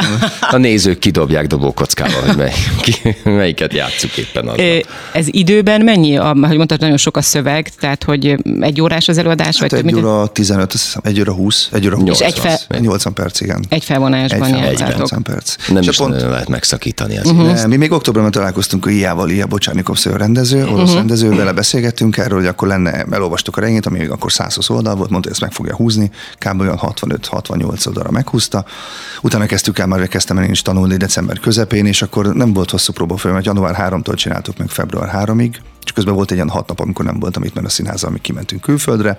A 0.50 0.56
nézők 0.56 0.98
kidobják 0.98 1.46
dobókockával, 1.46 2.20
hogy 2.26 2.36
mely, 2.36 2.52
ki, 2.82 3.16
melyiket 3.24 3.72
játsszuk 3.72 4.16
éppen 4.16 4.48
az. 4.48 4.58
Ö, 4.58 4.78
Ez 5.12 5.26
időben 5.30 5.80
mennyi? 5.80 6.16
A, 6.16 6.36
hogy 6.40 6.56
mondtad, 6.56 6.80
nagyon 6.80 6.96
sok 6.96 7.16
a 7.16 7.22
szöveg, 7.22 7.68
tehát 7.80 8.04
hogy 8.04 8.36
egy 8.60 8.80
órás 8.80 9.08
az 9.08 9.18
előadás, 9.18 9.58
Hát 9.60 9.70
vagy 9.70 9.86
egy 9.86 9.94
óra 9.94 10.26
15, 10.26 10.72
azt 10.72 10.84
hiszem, 10.84 11.00
egy 11.04 11.20
óra 11.20 11.32
20, 11.32 11.68
egy 11.72 11.86
óra 11.86 11.96
20. 11.96 12.20
És 12.20 12.26
egy 12.26 12.38
fel- 12.38 12.60
80 12.80 13.12
perc, 13.12 13.40
igen. 13.40 13.64
egy 13.68 13.84
felvonásban 13.84 14.42
Egy 14.42 14.50
fel- 14.54 14.64
játszátok. 14.68 14.96
80 14.98 15.22
perc. 15.22 15.54
Nem 15.68 15.82
És 15.82 15.88
is 15.88 15.96
pont, 15.96 16.20
lehet 16.20 16.48
megszakítani 16.48 17.18
az 17.18 17.30
Ne, 17.30 17.66
mi 17.66 17.76
még 17.76 17.92
októberben 17.92 18.30
találkoztunk, 18.30 18.84
hogy 18.84 18.94
Ilyával, 19.12 19.30
Ilya 19.30 19.46
Bocsárnikov 19.46 19.96
a 20.04 20.16
rendező, 20.16 20.62
orosz 20.62 20.78
uh-huh. 20.78 20.94
rendező, 20.94 21.34
vele 21.34 21.52
beszélgettünk 21.52 22.16
erről, 22.16 22.38
hogy 22.38 22.46
akkor 22.46 22.68
lenne, 22.68 23.04
elolvastuk 23.10 23.56
a 23.56 23.60
regényt, 23.60 23.86
ami 23.86 23.98
még 23.98 24.10
akkor 24.10 24.32
120 24.32 24.68
oldal 24.68 24.94
volt, 24.94 25.10
mondta, 25.10 25.28
hogy 25.28 25.30
ezt 25.30 25.40
meg 25.40 25.52
fogja 25.52 25.74
húzni, 25.74 26.10
kb. 26.38 26.60
olyan 26.60 26.78
65-68 26.80 27.86
oldalra 27.86 28.10
meghúzta. 28.10 28.64
Utána 29.22 29.46
kezdtük 29.46 29.78
el, 29.78 29.86
már 29.86 30.08
kezdtem 30.08 30.38
el 30.38 30.44
én 30.44 30.50
is 30.50 30.62
tanulni 30.62 30.96
december 30.96 31.38
közepén, 31.38 31.86
és 31.86 32.02
akkor 32.02 32.34
nem 32.34 32.52
volt 32.52 32.70
hosszú 32.70 32.92
próbafolyam, 32.92 33.34
mert 33.34 33.46
január 33.46 33.76
3-tól 33.78 34.14
csináltuk 34.14 34.58
meg 34.58 34.68
február 34.68 35.26
3-ig, 35.26 35.54
és 35.84 35.92
közben 35.92 36.14
volt 36.14 36.30
egy 36.30 36.36
ilyen 36.36 36.48
hat 36.48 36.68
nap, 36.68 36.80
amikor 36.80 37.04
nem 37.04 37.18
voltam 37.18 37.44
itt, 37.44 37.54
mert 37.54 37.66
a 37.66 37.70
színházal, 37.70 38.08
amíg 38.08 38.20
kimentünk 38.20 38.60
külföldre. 38.60 39.18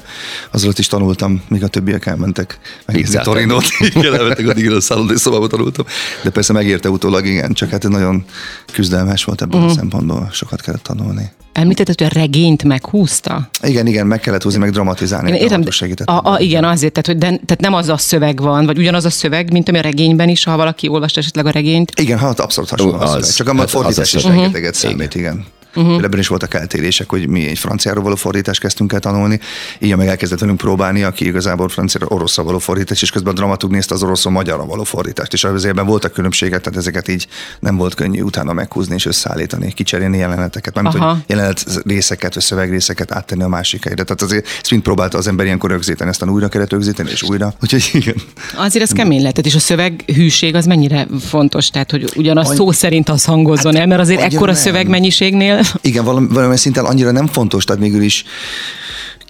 Az 0.51 0.63
alatt 0.63 0.79
is 0.79 0.87
tanultam, 0.87 1.41
míg 1.47 1.63
a 1.63 1.67
többiek 1.67 2.05
elmentek 2.05 2.59
megnézni 2.85 3.19
Torinót. 3.23 3.63
Igen, 3.79 4.13
elmentek 4.19 4.47
addig 4.47 4.71
a 4.71 4.81
szállodai 4.81 5.17
szobába 5.17 5.47
tanultam. 5.47 5.85
De 6.23 6.29
persze 6.29 6.53
megérte 6.53 6.89
utólag, 6.89 7.25
igen, 7.25 7.53
csak 7.53 7.69
hát 7.69 7.87
nagyon 7.87 8.25
küzdelmes 8.71 9.23
volt 9.23 9.41
ebből 9.41 9.59
uh-huh. 9.59 9.71
a 9.71 9.73
mhm. 9.75 9.82
Szempontból, 9.89 10.29
sokat 10.31 10.61
kellett 10.61 10.83
tanulni. 10.83 11.31
Említetted, 11.53 11.97
hogy 11.97 12.07
a 12.07 12.19
regényt 12.19 12.63
meghúzta? 12.63 13.49
Igen, 13.61 13.87
igen, 13.87 14.07
meg 14.07 14.19
kellett 14.19 14.43
húzni, 14.43 14.59
meg 14.59 14.71
dramatizálni. 14.71 15.29
Én 15.29 15.35
értem, 15.35 15.69
segített. 15.69 16.07
A, 16.07 16.21
a, 16.23 16.39
igen, 16.39 16.63
azért, 16.63 16.93
tehát, 16.93 17.07
hogy 17.07 17.17
de, 17.17 17.27
tehát 17.45 17.59
nem 17.59 17.73
az 17.73 17.89
a 17.89 17.97
szöveg 17.97 18.41
van, 18.41 18.65
vagy 18.65 18.77
ugyanaz 18.77 19.05
a 19.05 19.09
szöveg, 19.09 19.51
mint 19.51 19.69
ami 19.69 19.77
a 19.77 19.81
regényben 19.81 20.29
is, 20.29 20.43
ha 20.43 20.55
valaki 20.55 20.87
olvasta 20.87 21.19
esetleg 21.19 21.45
a 21.45 21.49
regényt. 21.49 21.91
Igen, 21.99 22.17
hát 22.17 22.39
abszolút 22.39 22.69
hasonló 22.69 22.93
az, 22.93 23.01
a 23.01 23.07
szöveg. 23.07 23.29
Csak 23.29 23.47
a 23.47 23.55
hát 23.55 23.69
fordítás 23.69 24.13
is 24.13 24.23
rengeteget 24.23 24.73
számít, 24.73 25.15
igen. 25.15 25.45
Uh-huh. 25.75 26.03
Ebben 26.03 26.19
is 26.19 26.27
voltak 26.27 26.53
eltérések, 26.53 27.09
hogy 27.09 27.27
mi 27.27 27.47
egy 27.47 27.57
franciáról 27.57 28.03
való 28.03 28.15
fordítást 28.15 28.59
kezdtünk 28.59 28.93
el 28.93 28.99
tanulni, 28.99 29.39
így 29.79 29.95
meg 29.95 30.07
elkezdett 30.07 30.39
velünk 30.39 30.57
próbálni, 30.57 31.03
aki 31.03 31.25
igazából 31.25 31.69
francia 31.69 32.01
oroszra 32.07 32.43
való 32.43 32.59
fordítás, 32.59 33.01
és 33.01 33.11
közben 33.11 33.33
a 33.33 33.35
dramatúg 33.35 33.71
nézte 33.71 33.93
az 33.93 34.03
oroszról 34.03 34.33
magyarra 34.33 34.65
való 34.65 34.83
fordítást, 34.83 35.33
és 35.33 35.43
azért 35.43 35.81
voltak 35.81 36.13
különbségek, 36.13 36.61
tehát 36.61 36.79
ezeket 36.79 37.07
így 37.07 37.27
nem 37.59 37.75
volt 37.75 37.93
könnyű 37.93 38.21
utána 38.21 38.53
meghúzni 38.53 38.95
és 38.95 39.05
összeállítani, 39.05 39.73
kicserélni 39.73 40.17
jeleneteket, 40.17 40.73
nem 40.73 40.85
hogy 40.85 41.01
jelenet 41.27 41.65
részeket, 41.85 42.33
vagy 42.33 42.43
szövegrészeket 42.43 43.11
áttenni 43.11 43.43
a 43.43 43.47
másik 43.47 43.83
helyre. 43.83 44.03
Tehát 44.03 44.21
azért 44.21 44.47
ezt 44.61 44.71
mind 44.71 44.83
próbálta 44.83 45.17
az 45.17 45.27
ember 45.27 45.45
ilyenkor 45.45 45.69
rögzíteni, 45.69 46.09
aztán 46.09 46.29
újra 46.29 46.47
kellett 46.47 46.71
rögzíteni, 46.71 47.09
és 47.09 47.23
újra. 47.23 47.53
Úgyhogy 47.61 47.89
igen. 47.93 48.15
Azért 48.55 48.83
ez 48.83 48.91
kemény 48.91 49.21
lett, 49.21 49.37
és 49.37 49.55
a 49.55 49.59
szöveg 49.59 50.03
hűség 50.15 50.55
az 50.55 50.65
mennyire 50.65 51.07
fontos, 51.19 51.69
tehát 51.69 51.91
hogy 51.91 52.11
ugyanaz 52.15 52.49
Any... 52.49 52.55
szó 52.55 52.71
szerint 52.71 53.09
az 53.09 53.25
hangozzon 53.25 53.71
hát, 53.71 53.81
el, 53.81 53.87
mert 53.87 54.01
azért 54.01 54.21
ekkora 54.21 54.53
szövegmennyiségnél. 54.53 55.62
Igen, 55.81 56.03
valamilyen 56.03 56.57
szinten 56.57 56.85
annyira 56.85 57.11
nem 57.11 57.27
fontos, 57.27 57.63
tehát 57.63 57.81
mégis 57.81 58.03
is 58.03 58.23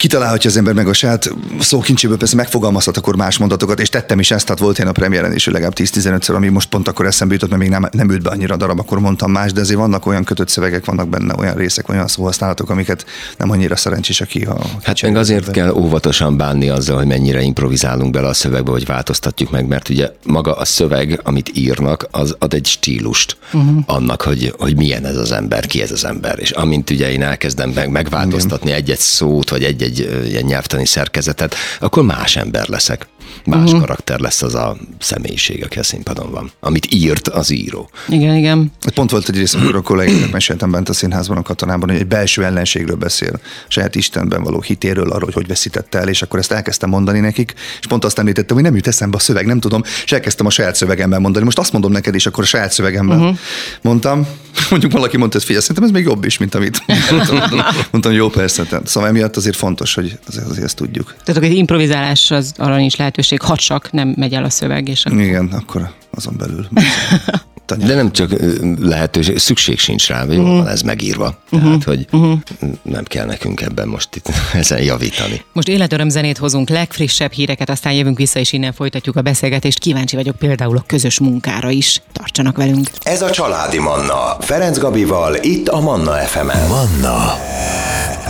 kitalálhatja 0.04 0.50
az 0.50 0.58
ember 0.58 0.74
meg 0.74 0.88
a 0.88 0.94
saját 0.94 1.34
szókincséből, 1.60 2.18
persze 2.18 2.36
megfogalmazhat 2.36 2.98
akkor 2.98 3.16
más 3.16 3.38
mondatokat, 3.38 3.80
és 3.80 3.90
tettem 3.90 4.20
is 4.20 4.32
ezt, 4.32 4.46
tehát 4.46 4.62
volt 4.62 4.80
én 4.80 4.88
a 4.88 4.92
premiéren 4.92 5.34
is 5.34 5.46
legalább 5.46 5.74
10-15-ször, 5.76 6.36
ami 6.36 6.48
most 6.48 6.70
pont 6.70 6.88
akkor 6.88 7.06
eszembe 7.06 7.34
jutott, 7.34 7.50
mert 7.50 7.62
még 7.62 7.70
nem, 7.70 7.90
nem 7.92 8.10
ült 8.10 8.22
be 8.22 8.30
annyira 8.30 8.54
a 8.54 8.58
darab, 8.58 8.80
akkor 8.80 9.00
mondtam 9.00 9.32
más, 9.32 9.52
de 9.52 9.62
azért 9.62 9.80
vannak 9.80 10.06
olyan 10.06 10.24
kötött 10.24 10.50
szövegek, 10.50 10.86
vannak 10.86 11.10
benne 11.10 11.36
olyan 11.38 11.56
részek, 11.56 11.90
olyan 11.90 12.08
szóhasználatok, 12.08 12.70
amiket 12.70 13.06
nem 13.38 13.50
annyira 13.50 13.76
szerencsés, 13.76 14.22
aki 14.22 14.44
ha 14.44 14.66
Hát 14.84 15.02
meg 15.02 15.16
azért 15.16 15.52
kell 15.52 15.72
óvatosan 15.72 16.38
bánni 16.38 16.70
azzal, 16.70 16.98
hogy 16.98 17.08
mennyire 17.08 17.42
improvizálunk 17.42 18.12
bele 18.12 18.28
a 18.28 18.34
szövegbe, 18.34 18.72
hogy 18.72 18.86
változtatjuk 18.86 19.52
meg, 19.52 19.68
mert 19.68 19.90
ugye 19.90 20.10
maga 20.26 20.56
a 20.56 20.66
szöveg, 20.66 21.20
amit 21.24 21.52
írnak, 21.54 22.08
az 22.12 22.36
ad 22.40 22.54
egy 22.54 22.66
stílust 22.66 23.38
uh-huh. 23.54 23.78
annak, 23.86 24.22
hogy, 24.22 24.54
hogy 24.58 24.76
milyen 24.76 25.06
ez 25.06 25.18
az 25.18 25.32
ember, 25.32 25.66
ki 25.66 25.82
ez 25.82 25.92
az 25.92 26.06
ember. 26.06 26.40
És 26.40 26.52
amint 26.52 26.90
ugye 26.90 27.12
én 27.12 27.22
elkezdem 27.22 27.70
meg, 27.70 27.90
megváltoztatni 27.90 28.72
egy-egy 28.72 29.00
szót, 29.00 29.50
vagy 29.50 29.64
egy 29.64 29.93
egy 30.00 30.30
ilyen 30.30 30.44
nyelvtani 30.44 30.86
szerkezetet, 30.86 31.56
akkor 31.80 32.04
más 32.04 32.36
ember 32.36 32.68
leszek. 32.68 33.08
Más 33.46 33.64
uh-huh. 33.64 33.80
karakter 33.80 34.20
lesz 34.20 34.42
az 34.42 34.56
a 34.56 34.78
személyiség, 35.00 35.64
aki 35.64 35.80
a 35.80 35.84
színpadon 35.84 36.32
van. 36.32 36.52
Amit 36.60 36.94
írt 36.94 37.28
az 37.28 37.50
író. 37.52 37.90
Igen, 38.08 38.36
igen. 38.36 38.72
Pont 38.94 39.12
volt 39.12 39.30
egy 39.30 39.36
rész, 39.36 39.54
amikor 39.54 39.76
a 39.76 39.82
kollégának 39.82 40.32
meséltem 40.32 40.72
bent 40.72 40.90
a 40.90 40.94
színházban, 40.94 41.38
a 41.38 41.42
katonában, 41.42 41.90
hogy 41.90 42.00
egy 42.00 42.08
belső 42.08 42.44
ellenségről 42.44 42.96
beszél, 42.96 43.40
saját 43.68 43.96
Istenben 43.96 44.44
való 44.44 44.62
hitéről, 44.62 45.10
arról, 45.10 45.32
hogy 45.34 45.44
hogy 45.44 45.52
veszítette 45.52 46.00
el, 46.00 46.08
és 46.08 46.22
akkor 46.22 46.40
ezt 46.40 46.52
elkezdtem 46.52 46.90
mondani 46.90 47.20
nekik, 47.20 47.54
és 47.80 47.88
pont 47.88 48.06
azt 48.06 48.20
említettem, 48.20 48.56
hogy 48.56 48.66
nem 48.66 48.76
jut 48.76 48.88
eszembe 48.88 49.18
a 49.18 49.20
szöveg, 49.20 49.46
nem 49.46 49.60
tudom, 49.60 49.82
és 50.04 50.12
elkezdtem 50.12 50.46
a 50.46 50.50
saját 50.50 50.76
szövegemben 50.76 51.22
mondani. 51.22 51.46
Most 51.46 51.60
azt 51.60 51.72
mondom 51.72 51.92
neked, 51.92 52.16
és 52.16 52.26
akkor 52.26 52.44
a 52.44 52.48
saját 52.48 52.72
szövegemben 52.72 53.20
uh-huh. 53.20 53.38
mondtam. 53.82 54.28
Mondjuk 54.70 54.92
valaki 54.92 55.18
mondta, 55.18 55.38
hogy 55.38 55.46
figyelj, 55.46 55.66
szerintem 55.66 55.86
ez 55.86 55.92
még 55.92 56.04
jobb 56.04 56.26
is, 56.26 56.38
mint 56.38 56.56
amit 56.56 56.84
mondtam. 57.12 57.60
mondtam, 57.92 58.12
jó, 58.12 58.30
persze. 58.30 58.64
Szóval 58.84 59.10
emiatt 59.10 59.36
azért 59.36 59.56
fontos, 59.56 59.83
hogy 59.92 60.20
azért, 60.28 60.46
azért 60.46 60.66
ezt 60.66 60.76
tudjuk. 60.76 61.16
Tehát 61.24 61.44
egy 61.44 61.56
improvizálás 61.56 62.32
az 62.32 62.54
arra 62.58 62.76
nincs 62.76 62.98
lehetőség, 62.98 63.42
ha 63.42 63.56
csak 63.56 63.92
nem 63.92 64.14
megy 64.18 64.34
el 64.34 64.44
a 64.44 64.50
szöveg. 64.50 64.88
És 64.88 65.06
akkor... 65.06 65.22
Igen, 65.22 65.48
akkor 65.48 65.90
azon 66.12 66.36
belül. 66.38 66.68
De 67.78 67.96
nem 67.96 68.12
csak 68.12 68.36
lehetőség, 68.80 69.38
szükség 69.38 69.80
sincs 69.80 70.08
rá, 70.08 70.26
hogy 70.26 70.38
uh-huh. 70.38 70.58
van 70.58 70.68
ez 70.68 70.82
megírva. 70.82 71.38
Uh-huh. 71.52 71.62
Tehát, 71.70 71.84
hogy 71.84 72.08
uh-huh. 72.12 72.40
nem 72.82 73.04
kell 73.04 73.26
nekünk 73.26 73.62
ebben 73.62 73.88
most 73.88 74.16
itt 74.16 74.30
ezen 74.54 74.82
javítani. 74.82 75.44
Most 75.54 75.68
életöröm 75.68 76.10
zenét 76.10 76.38
hozunk, 76.38 76.70
legfrissebb 76.70 77.32
híreket, 77.32 77.70
aztán 77.70 77.94
jövünk 77.94 78.18
vissza, 78.18 78.40
és 78.40 78.54
innen 78.54 78.74
folytatjuk 78.74 79.16
a 79.16 79.22
beszélgetést. 79.22 79.80
Kíváncsi 79.80 80.16
vagyok 80.16 80.36
például 80.36 80.78
a 80.78 80.84
közös 80.88 81.20
munkára 81.20 81.70
is. 81.70 82.02
Tartsanak 82.12 82.58
velünk. 82.58 82.90
Ez 83.04 83.22
a 83.22 83.30
Családi 83.30 83.80
Manna. 83.80 84.38
Ferenc 84.40 84.78
Gabival, 84.78 85.36
itt 85.42 85.68
a 85.68 85.80
Manna 85.80 86.12
FM-en. 86.12 86.68
Manna 86.68 87.38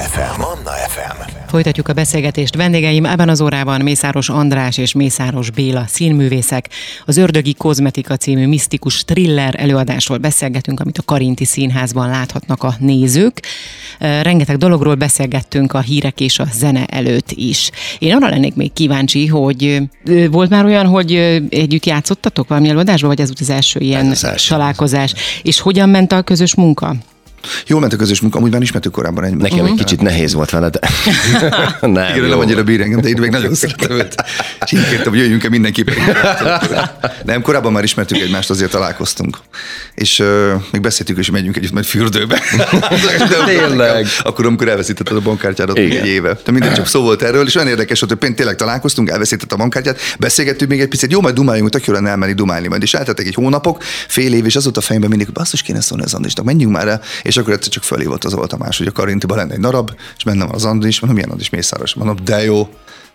FM. 0.10 0.40
Manna 0.42 0.72
FM. 0.72 1.43
Folytatjuk 1.54 1.88
a 1.88 1.94
beszélgetést. 1.94 2.56
Vendégeim 2.56 3.06
ebben 3.06 3.30
az 3.30 3.42
órában 3.42 3.82
Mészáros 3.82 4.30
András 4.30 4.78
és 4.78 4.94
Mészáros 4.94 5.52
Béla 5.52 5.86
színművészek. 5.88 6.70
Az 7.06 7.18
Ördögi 7.18 7.54
Kozmetika 7.54 8.18
című 8.18 8.48
misztikus 8.48 9.04
thriller 9.04 9.56
előadásról 9.58 10.18
beszélgetünk, 10.18 10.80
amit 10.80 10.98
a 10.98 11.02
Karinti 11.06 11.46
Színházban 11.46 12.10
láthatnak 12.10 12.64
a 12.64 12.76
nézők. 12.80 13.40
Rengeteg 14.00 14.58
dologról 14.58 14.96
beszélgettünk 14.96 15.74
a 15.74 15.80
hírek 15.80 16.20
és 16.20 16.40
a 16.40 16.46
zene 16.54 16.86
előtt 16.86 17.32
is. 17.32 17.70
Én 18.00 18.16
arra 18.16 18.30
lennék 18.30 18.56
még 18.56 18.74
kíváncsi, 18.74 19.28
hogy 19.28 19.82
volt 20.30 20.50
már 20.50 20.66
olyan, 20.66 20.86
hogy 20.86 21.16
együtt 21.50 21.86
játszottatok 21.86 22.48
valami 22.48 22.70
előadásban, 22.70 23.10
vagy 23.10 23.20
ez 23.20 23.28
volt 23.28 23.40
az 23.40 23.50
első 23.50 23.80
ilyen 23.80 24.10
az 24.10 24.24
első. 24.24 24.54
találkozás? 24.54 25.14
És 25.42 25.60
hogyan 25.60 25.90
ment 25.90 26.12
a 26.12 26.22
közös 26.22 26.56
munka? 26.56 26.96
Jól 27.68 27.80
ment 27.80 27.94
a 27.94 27.96
közös 27.96 28.22
munka, 28.22 28.38
amúgy 28.38 28.52
már 28.52 28.62
ismertük 28.62 28.92
korábban 28.92 29.24
egy. 29.24 29.36
Nekem 29.36 29.58
uh-huh. 29.58 29.72
egy 29.72 29.78
kicsit 29.86 30.02
nehéz 30.02 30.34
volt 30.34 30.50
vele, 30.50 30.70
de 30.70 30.80
nem, 31.82 32.16
Igen, 32.16 32.30
nem 32.30 32.40
annyira 32.40 32.64
bír 32.64 32.82
engem, 32.82 33.02
de 33.02 33.08
én 33.08 33.20
még 33.20 33.30
nagyon 33.30 33.54
szeretem 33.54 33.92
őt. 33.92 34.16
És 34.66 34.72
így 34.72 34.90
kértem, 34.90 35.10
hogy 35.10 35.20
jöjjünk-e 35.20 35.50
mindenképpen. 35.50 35.96
Nem, 37.24 37.42
korábban 37.42 37.72
már 37.72 37.84
ismertük 37.84 38.18
egymást, 38.18 38.50
azért 38.50 38.72
találkoztunk. 38.72 39.38
És 39.96 40.20
uh, 40.20 40.28
még 40.72 40.82
beszéltük, 40.82 41.18
és 41.18 41.30
megyünk 41.30 41.58
együtt 41.58 41.72
majd 41.72 41.86
fürdőbe. 41.86 42.42
Tényleg. 43.46 44.08
Akkor, 44.24 44.46
amikor 44.46 44.68
elveszítetted 44.68 45.18
a 45.18 45.22
bankkártyádat 45.22 45.78
egy 45.78 46.06
éve. 46.06 46.38
De 46.46 46.52
minden 46.52 46.74
csak 46.74 46.88
szó 46.88 47.02
volt 47.02 47.22
erről, 47.22 47.46
és 47.46 47.56
olyan 47.56 47.68
érdekes, 47.68 48.00
hogy 48.00 48.10
például 48.10 48.34
tényleg 48.36 48.56
találkoztunk, 48.56 49.10
elveszített 49.10 49.52
a 49.52 49.56
bankkártyát, 49.56 50.00
beszélgettünk 50.20 50.70
még 50.70 50.82
egy 50.82 50.88
picit, 50.88 51.12
jó, 51.12 51.22
majd 51.22 51.36
dumáljunk, 51.36 51.70
tök 51.70 51.86
jó 51.86 51.94
lenne 51.94 52.10
elmenni 52.10 52.34
dumálni 52.34 52.68
majd. 52.68 52.82
És 52.82 52.94
eltettek 52.94 53.26
egy 53.26 53.36
hónapok, 53.36 53.84
fél 54.08 54.34
év, 54.34 54.46
és 54.46 54.56
az 54.56 54.68
ott 54.68 54.78
a 54.78 54.82
fejemben 54.82 55.10
mindig, 55.10 55.28
hogy 55.28 55.36
basszus 55.36 55.62
kéne 55.62 55.82
szólni 55.82 56.04
az 56.04 56.14
Andisnak, 56.14 56.46
menjünk 56.46 56.74
már 56.74 56.88
el. 56.88 57.02
És 57.22 57.33
akkor 57.38 57.54
egyszer 57.54 57.72
csak 57.72 57.84
fölhívott 57.84 58.24
az 58.24 58.34
volt 58.34 58.54
a 58.54 58.58
más, 58.58 58.78
hogy 58.78 58.88
a 58.88 58.92
Karintiban 58.92 59.38
lenne 59.38 59.54
egy 59.54 59.60
darab, 59.60 59.92
és 60.18 60.24
bennem 60.24 60.50
az 60.52 60.66
Andris, 60.66 61.00
mondom, 61.00 61.16
milyen 61.16 61.32
Andris 61.32 61.50
Mészáros, 61.50 61.94
mondom, 61.94 62.18
de 62.24 62.44
jó, 62.44 62.70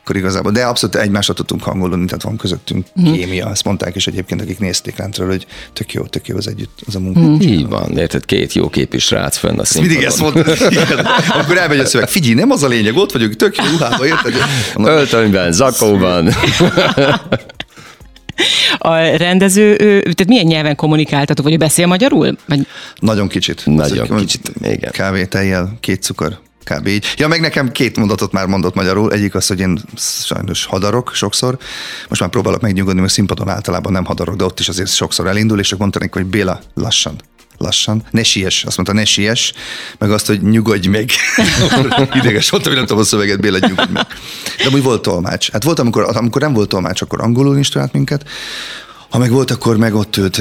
akkor 0.08 0.20
igazából, 0.20 0.52
de 0.52 0.64
abszolút 0.64 0.96
egymásra 0.96 1.34
tudtunk 1.34 1.62
hangolni, 1.62 2.04
tehát 2.04 2.22
van 2.22 2.36
közöttünk 2.36 2.86
mm. 3.00 3.12
kémia. 3.12 3.50
Ezt 3.50 3.64
mondták 3.64 3.96
is 3.96 4.06
egyébként, 4.06 4.40
akik 4.40 4.58
nézték 4.58 4.96
lentről, 4.96 5.28
hogy 5.28 5.46
tök 5.72 5.92
jó, 5.92 6.02
tök 6.02 6.28
jó 6.28 6.36
az 6.36 6.48
együtt, 6.48 6.78
az 6.86 6.94
a 6.94 7.00
munka. 7.00 7.20
Mm. 7.20 7.40
Így 7.40 7.68
van, 7.68 7.98
érted, 7.98 8.24
két 8.24 8.52
jó 8.52 8.68
képű 8.68 8.98
srác 8.98 9.36
fönn 9.36 9.58
a 9.58 9.64
színpadon. 9.64 9.96
Mindig 9.96 10.06
ezt 10.06 10.20
mondta, 10.20 10.52
akkor 11.38 11.56
elmegy 11.56 11.78
a 11.78 11.86
szöveg, 11.86 12.08
figyelj, 12.08 12.34
nem 12.34 12.50
az 12.50 12.62
a 12.62 12.68
lényeg, 12.68 12.96
ott 12.96 13.12
vagyok, 13.12 13.36
tök 13.36 13.56
jó 13.56 13.64
ruhában, 13.64 14.06
érted? 14.06 14.34
Öltönyben, 14.76 15.52
zakóban. 15.52 16.28
A 18.78 18.94
rendező, 18.96 19.76
tehát 19.76 20.26
milyen 20.26 20.46
nyelven 20.46 20.76
kommunikáltatok, 20.76 21.44
vagy 21.44 21.58
beszél 21.58 21.86
magyarul? 21.86 22.36
Vagy... 22.46 22.66
Nagyon 23.00 23.28
kicsit. 23.28 23.62
Nagyon 23.66 24.04
Ezek, 24.04 24.16
kicsit, 24.16 24.50
igen. 24.62 24.90
Kávé, 24.90 25.24
tejjel, 25.24 25.76
két 25.80 26.02
cukor, 26.02 26.38
kb. 26.64 26.86
így. 26.86 27.04
Ja, 27.16 27.28
meg 27.28 27.40
nekem 27.40 27.72
két 27.72 27.96
mondatot 27.96 28.32
már 28.32 28.46
mondott 28.46 28.74
magyarul. 28.74 29.12
Egyik 29.12 29.34
az, 29.34 29.46
hogy 29.46 29.60
én 29.60 29.78
sajnos 29.96 30.64
hadarok 30.64 31.14
sokszor. 31.14 31.58
Most 32.08 32.20
már 32.20 32.30
próbálok 32.30 32.60
megnyugodni, 32.60 33.00
mert 33.00 33.12
színpadon 33.12 33.48
általában 33.48 33.92
nem 33.92 34.04
hadarok, 34.04 34.36
de 34.36 34.44
ott 34.44 34.60
is 34.60 34.68
azért 34.68 34.90
sokszor 34.90 35.26
elindul, 35.26 35.58
és 35.58 35.72
akkor 35.72 35.88
mondta 35.88 36.18
hogy 36.18 36.26
Béla, 36.26 36.60
lassan 36.74 37.16
lassan. 37.58 38.02
Ne 38.10 38.22
siess, 38.22 38.64
azt 38.64 38.76
mondta, 38.76 38.94
ne 38.94 39.04
siess, 39.04 39.52
meg 39.98 40.10
azt, 40.10 40.26
hogy 40.26 40.42
nyugodj 40.42 40.88
meg. 40.88 41.10
Ideges 42.20 42.50
voltam, 42.50 42.68
hogy 42.68 42.78
nem 42.78 42.86
tudom 42.86 43.02
a 43.02 43.04
szöveget, 43.04 43.40
Béla, 43.40 43.58
nyugodj 43.58 43.92
meg. 43.92 44.06
De 44.58 44.68
úgy 44.74 44.82
volt 44.82 45.02
tolmács. 45.02 45.50
Hát 45.50 45.62
volt, 45.62 45.78
amikor, 45.78 46.16
amikor 46.16 46.40
nem 46.40 46.52
volt 46.52 46.68
tolmács, 46.68 47.00
akkor 47.00 47.20
angolul 47.20 47.58
is 47.58 47.70
minket, 47.92 48.28
Ha 49.10 49.18
meg 49.18 49.30
volt, 49.30 49.50
akkor 49.50 49.76
meg 49.76 49.94
ott 49.94 50.16
ült 50.16 50.38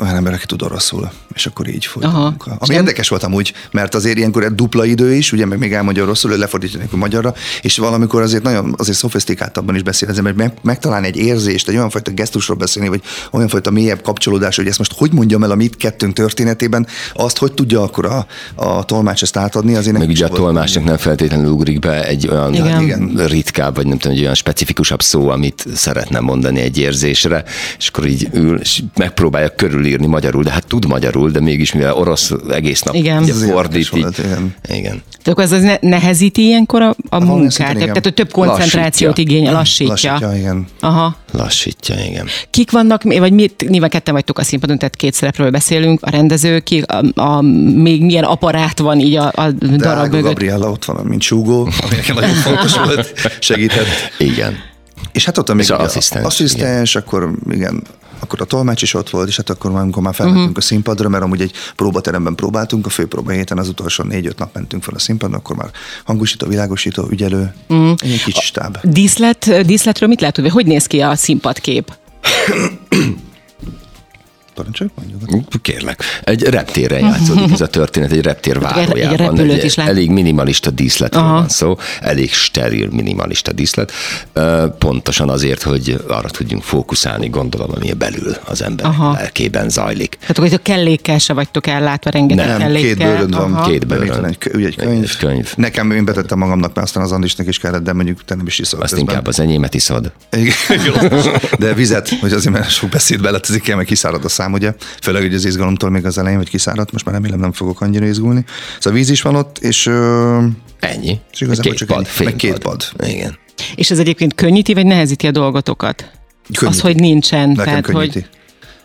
olyan 0.00 0.14
ember, 0.14 0.32
aki 0.32 0.46
tud 0.46 0.62
oroszul, 0.62 1.10
és 1.34 1.46
akkor 1.46 1.68
így 1.68 1.86
folyt. 1.86 2.06
Ami 2.06 2.56
nem... 2.66 2.76
érdekes 2.76 3.08
volt 3.08 3.22
amúgy, 3.22 3.52
mert 3.70 3.94
azért 3.94 4.16
ilyenkor 4.16 4.44
egy 4.44 4.54
dupla 4.54 4.84
idő 4.84 5.14
is, 5.14 5.32
ugye 5.32 5.46
meg 5.46 5.58
még 5.58 5.72
elmondja 5.72 6.02
oroszul, 6.02 6.30
hogy 6.30 6.38
lefordítani 6.38 6.84
a 6.92 6.96
magyarra, 6.96 7.34
és 7.62 7.76
valamikor 7.78 8.22
azért 8.22 8.42
nagyon 8.42 8.74
azért 8.78 8.98
szofisztikáltabban 8.98 9.74
is 9.74 9.82
beszél 9.82 10.08
az 10.08 10.18
ember, 10.18 10.32
meg, 10.32 10.52
megtalálni 10.62 11.06
egy 11.06 11.16
érzést, 11.16 11.68
egy 11.68 11.74
olyan 11.74 11.90
fajta 11.90 12.10
gesztusról 12.10 12.56
beszélni, 12.56 12.88
vagy 12.88 13.02
olyan 13.30 13.48
fajta 13.48 13.70
mélyebb 13.70 14.02
kapcsolódás, 14.02 14.56
hogy 14.56 14.66
ezt 14.66 14.78
most 14.78 14.92
hogy 14.96 15.12
mondjam 15.12 15.42
el 15.42 15.50
a 15.50 15.54
mit 15.54 15.76
kettőnk 15.76 16.14
történetében, 16.14 16.86
azt 17.12 17.38
hogy 17.38 17.52
tudja 17.52 17.82
akkor 17.82 18.04
a, 18.06 18.26
a 18.54 18.84
tolmács 18.84 19.22
ezt 19.22 19.36
átadni, 19.36 19.74
azért 19.74 19.98
Meg 19.98 20.08
ugye 20.08 20.24
a 20.24 20.28
tolmácsnak 20.28 20.84
nem 20.84 20.96
feltétlenül 20.96 21.50
ugrik 21.50 21.78
be 21.78 22.06
egy 22.06 22.28
olyan 22.28 22.54
igen. 22.54 22.82
Igen. 22.82 23.26
ritkább, 23.26 23.74
vagy 23.74 23.86
nem 23.86 23.98
tudom, 23.98 24.16
egy 24.16 24.22
olyan 24.22 24.34
specifikusabb 24.34 25.02
szó, 25.02 25.28
amit 25.28 25.64
szeretne 25.74 26.20
mondani 26.20 26.60
egy 26.60 26.78
érzésre, 26.78 27.44
és 27.78 27.88
akkor 27.88 28.03
így 28.06 28.28
ül, 28.32 28.58
és 28.58 28.82
megpróbálja 28.96 29.48
körülírni 29.48 30.06
magyarul, 30.06 30.42
de 30.42 30.50
hát 30.50 30.66
tud 30.66 30.86
magyarul, 30.86 31.30
de 31.30 31.40
mégis 31.40 31.72
mivel 31.72 31.94
orosz 31.94 32.32
egész 32.50 32.82
nap 32.82 32.94
igen. 32.94 33.22
Ugye 33.22 33.32
fordít. 33.32 33.88
Volt, 33.88 34.18
igen. 34.18 34.54
igen. 34.68 35.02
De 35.24 35.30
akkor 35.30 35.44
ez 35.44 35.78
nehezíti 35.80 36.42
ilyenkor 36.42 36.82
a, 36.82 36.96
a 37.08 37.24
munkát? 37.24 37.76
Tehát, 37.76 38.02
hogy 38.02 38.14
több 38.14 38.32
koncentrációt 38.32 39.18
igényel, 39.18 39.52
lassítja. 39.52 40.12
Lassítja, 40.12 40.36
igen. 40.36 40.66
Aha. 40.80 41.16
Lassítja, 41.32 41.96
igen. 42.08 42.26
Kik 42.50 42.70
vannak, 42.70 43.02
vagy 43.02 43.32
mit, 43.32 43.64
nyilván 43.68 43.90
ketten 43.90 44.14
vagytok 44.14 44.38
a 44.38 44.42
színpadon, 44.42 44.78
tehát 44.78 44.96
két 44.96 45.14
szerepről 45.14 45.50
beszélünk, 45.50 46.02
a 46.02 46.10
rendező, 46.10 46.58
ki, 46.58 46.80
a, 46.80 47.20
a, 47.20 47.40
még 47.74 48.04
milyen 48.04 48.24
aparát 48.24 48.78
van 48.78 49.00
így 49.00 49.16
a, 49.16 49.32
a 49.34 49.50
darab 49.50 50.10
mögött? 50.10 50.22
Gabriella 50.22 50.70
ott 50.70 50.84
van, 50.84 51.06
mint 51.06 51.22
súgó, 51.22 51.68
ami 51.82 51.96
nagyon 52.14 52.34
fontos 52.34 52.76
volt, 52.76 53.12
segített. 53.38 53.86
Igen. 54.18 54.72
És 55.14 55.24
hát 55.24 55.38
ott 55.38 55.48
a 55.48 55.54
még 55.54 55.72
az 55.72 55.80
asszisztens, 55.80 56.24
asszisztens 56.24 56.96
akkor 56.96 57.30
igen, 57.50 57.82
akkor 58.18 58.40
a 58.40 58.44
tolmács 58.44 58.82
is 58.82 58.94
ott 58.94 59.10
volt, 59.10 59.28
és 59.28 59.36
hát 59.36 59.50
akkor 59.50 59.70
amikor 59.70 60.02
már 60.02 60.14
felmentünk 60.14 60.46
uh-huh. 60.46 60.64
a 60.64 60.66
színpadra, 60.66 61.08
mert 61.08 61.24
amúgy 61.24 61.40
egy 61.40 61.52
próbateremben 61.76 62.34
próbáltunk, 62.34 62.86
a 62.86 62.88
főpróba 62.88 63.30
héten 63.30 63.58
az 63.58 63.68
utolsó 63.68 64.04
négy-öt 64.04 64.38
nap 64.38 64.54
mentünk 64.54 64.82
fel 64.82 64.94
a 64.94 64.98
színpadra, 64.98 65.36
akkor 65.36 65.56
már 65.56 65.70
hangosító, 66.04 66.46
világosító, 66.46 67.06
ügyelő, 67.10 67.54
uh-huh. 67.68 67.94
egy 68.00 68.22
kicsi 68.24 68.40
stáb. 68.40 68.78
Díszlet, 68.82 69.66
díszletről 69.66 70.08
mit 70.08 70.20
lehet 70.20 70.34
tudni? 70.34 70.50
Hogy 70.50 70.66
néz 70.66 70.86
ki 70.86 71.00
a 71.00 71.14
színpadkép? 71.14 71.92
Parancsolj, 74.54 74.90
mondjuk. 74.94 75.62
Kérlek. 75.62 76.02
Egy 76.24 76.42
reptérre 76.42 76.98
játszódik 76.98 77.52
ez 77.52 77.60
a 77.60 77.66
történet, 77.66 78.12
egy 78.12 78.22
reptér 78.22 78.60
várójában. 78.60 79.38
Egy, 79.38 79.50
egy 79.50 79.74
elég 79.76 80.10
minimalista 80.10 80.70
díszletről 80.70 81.22
Aha. 81.22 81.32
van 81.32 81.48
szó, 81.48 81.76
elég 82.00 82.32
steril 82.32 82.88
minimalista 82.90 83.52
díszlet. 83.52 83.92
Pontosan 84.78 85.28
azért, 85.28 85.62
hogy 85.62 86.04
arra 86.08 86.28
tudjunk 86.28 86.62
fókuszálni, 86.62 87.28
gondolom, 87.28 87.70
ami 87.74 87.92
belül 87.92 88.36
az 88.44 88.62
ember 88.62 88.86
Aha. 88.86 89.12
lelkében 89.12 89.68
zajlik. 89.68 90.16
Tehát, 90.20 90.38
hogy 90.38 90.52
a 90.52 90.58
kellékkel 90.58 91.18
se 91.18 91.32
vagytok 91.32 91.66
ellátva, 91.66 92.10
rengeteg 92.10 92.46
Nem, 92.46 92.58
kellékkel. 92.58 92.88
két 92.88 92.98
bőröd 92.98 93.34
van. 93.34 93.52
Aha. 93.52 93.68
Két 93.70 93.86
bőrön. 93.86 94.24
Egy, 94.24 94.36
egy, 94.54 94.64
egy, 94.64 94.76
könyv. 94.76 95.02
egy 95.02 95.16
könyv. 95.16 95.52
Nekem 95.56 95.90
én 95.90 96.04
betettem 96.04 96.38
magamnak, 96.38 96.74
mert 96.74 96.86
aztán 96.86 97.02
az 97.02 97.12
Andisnak 97.12 97.46
is 97.46 97.58
kellett, 97.58 97.82
de 97.82 97.92
mondjuk 97.92 98.24
te 98.24 98.34
nem 98.34 98.46
is 98.46 98.58
iszol. 98.58 98.80
Azt 98.80 98.90
közben. 98.90 99.08
inkább 99.08 99.26
az 99.26 99.40
enyémet 99.40 99.74
iszod. 99.74 100.12
de 101.58 101.74
vizet, 101.74 102.08
hogy 102.20 102.32
azért 102.32 102.54
mert 102.54 102.70
sok 102.70 102.90
beszéd 102.90 103.20
beletezik, 103.20 103.74
meg 103.74 103.84
kiszárad 103.84 104.24
a 104.24 104.28
szám, 104.28 104.43
ugye? 104.52 104.74
Főleg, 105.02 105.22
hogy 105.22 105.34
az 105.34 105.44
izgalomtól 105.44 105.90
még 105.90 106.04
az 106.04 106.18
elején, 106.18 106.38
hogy 106.38 106.48
kiszáradt, 106.48 106.92
most 106.92 107.04
már 107.04 107.14
remélem 107.14 107.40
nem 107.40 107.52
fogok 107.52 107.80
annyira 107.80 108.06
izgulni. 108.06 108.44
Szóval 108.78 108.98
víz 108.98 109.10
is 109.10 109.22
van 109.22 109.34
ott, 109.34 109.58
és... 109.58 109.86
Ö, 109.86 110.44
Ennyi. 110.80 111.18
És 111.32 111.40
igazából 111.40 111.70
két 111.70 111.78
csak 111.78 111.88
pad, 111.88 112.06
ennyi, 112.16 112.24
meg 112.24 112.36
két 112.36 112.58
pad. 112.58 112.82
Igen. 113.06 113.38
És 113.74 113.90
ez 113.90 113.98
egyébként 113.98 114.34
könnyíti, 114.34 114.74
vagy 114.74 114.86
nehezíti 114.86 115.26
a 115.26 115.30
dolgotokat? 115.30 116.10
Könnyíti. 116.52 116.76
Az, 116.76 116.80
hogy 116.80 116.96
nincsen. 116.96 117.48
Nekem 117.48 117.64
tehát, 117.64 117.84
könnyíti. 117.84 118.12
hogy 118.20 118.28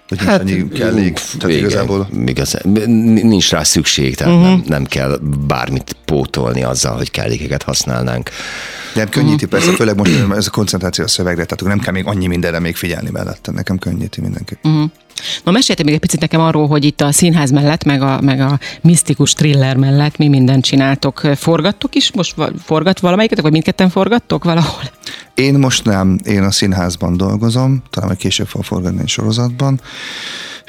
hogy 0.09 0.23
hát, 0.23 0.43
nincs 0.43 0.79
annyi 0.79 1.13
tehát 1.13 1.43
igen, 1.43 1.57
igazából... 1.57 2.09
Igaz, 2.25 2.57
nincs 2.95 3.49
rá 3.49 3.63
szükség, 3.63 4.15
tehát 4.15 4.33
uh-huh. 4.33 4.49
nem, 4.49 4.63
nem 4.67 4.85
kell 4.85 5.19
bármit 5.47 5.95
pótolni 6.05 6.63
azzal, 6.63 6.95
hogy 6.95 7.11
kellékeket 7.11 7.63
használnánk. 7.63 8.29
Nem 8.95 9.09
könnyíti, 9.09 9.33
uh-huh. 9.33 9.49
persze, 9.49 9.71
főleg 9.71 9.97
most 9.97 10.11
ez 10.35 10.47
a 10.47 10.49
koncentráció 10.49 11.03
a 11.03 11.07
szövegre, 11.07 11.45
tehát 11.45 11.75
nem 11.75 11.79
kell 11.79 11.93
még 11.93 12.05
annyi 12.05 12.27
mindenre 12.27 12.59
még 12.59 12.75
figyelni 12.75 13.09
mellette, 13.09 13.51
nekem 13.51 13.77
könnyíti 13.77 14.21
mindenki. 14.21 14.57
Uh-huh. 14.63 14.91
Na 15.43 15.51
meséltek 15.51 15.85
még 15.85 15.93
egy 15.93 15.99
picit 15.99 16.19
nekem 16.19 16.41
arról, 16.41 16.67
hogy 16.67 16.85
itt 16.85 17.01
a 17.01 17.11
színház 17.11 17.51
mellett, 17.51 17.83
meg 17.83 18.01
a, 18.01 18.21
meg 18.21 18.39
a 18.39 18.59
misztikus 18.81 19.33
thriller 19.33 19.75
mellett 19.75 20.17
mi 20.17 20.27
mindent 20.27 20.63
csináltok. 20.63 21.19
Forgattok 21.35 21.95
is? 21.95 22.11
Most 22.11 22.35
forgat 22.63 22.99
valamelyiket, 22.99 23.41
vagy 23.41 23.51
mindketten 23.51 23.89
forgattok 23.89 24.43
valahol? 24.43 24.81
Én 25.33 25.53
most 25.53 25.85
nem, 25.85 26.17
én 26.23 26.43
a 26.43 26.51
színházban 26.51 27.17
dolgozom, 27.17 27.83
talán 27.89 28.07
majd 28.07 28.19
később 28.19 28.47
fog 28.47 28.63
forgatni 28.63 29.01
egy 29.01 29.07
sorozatban, 29.07 29.81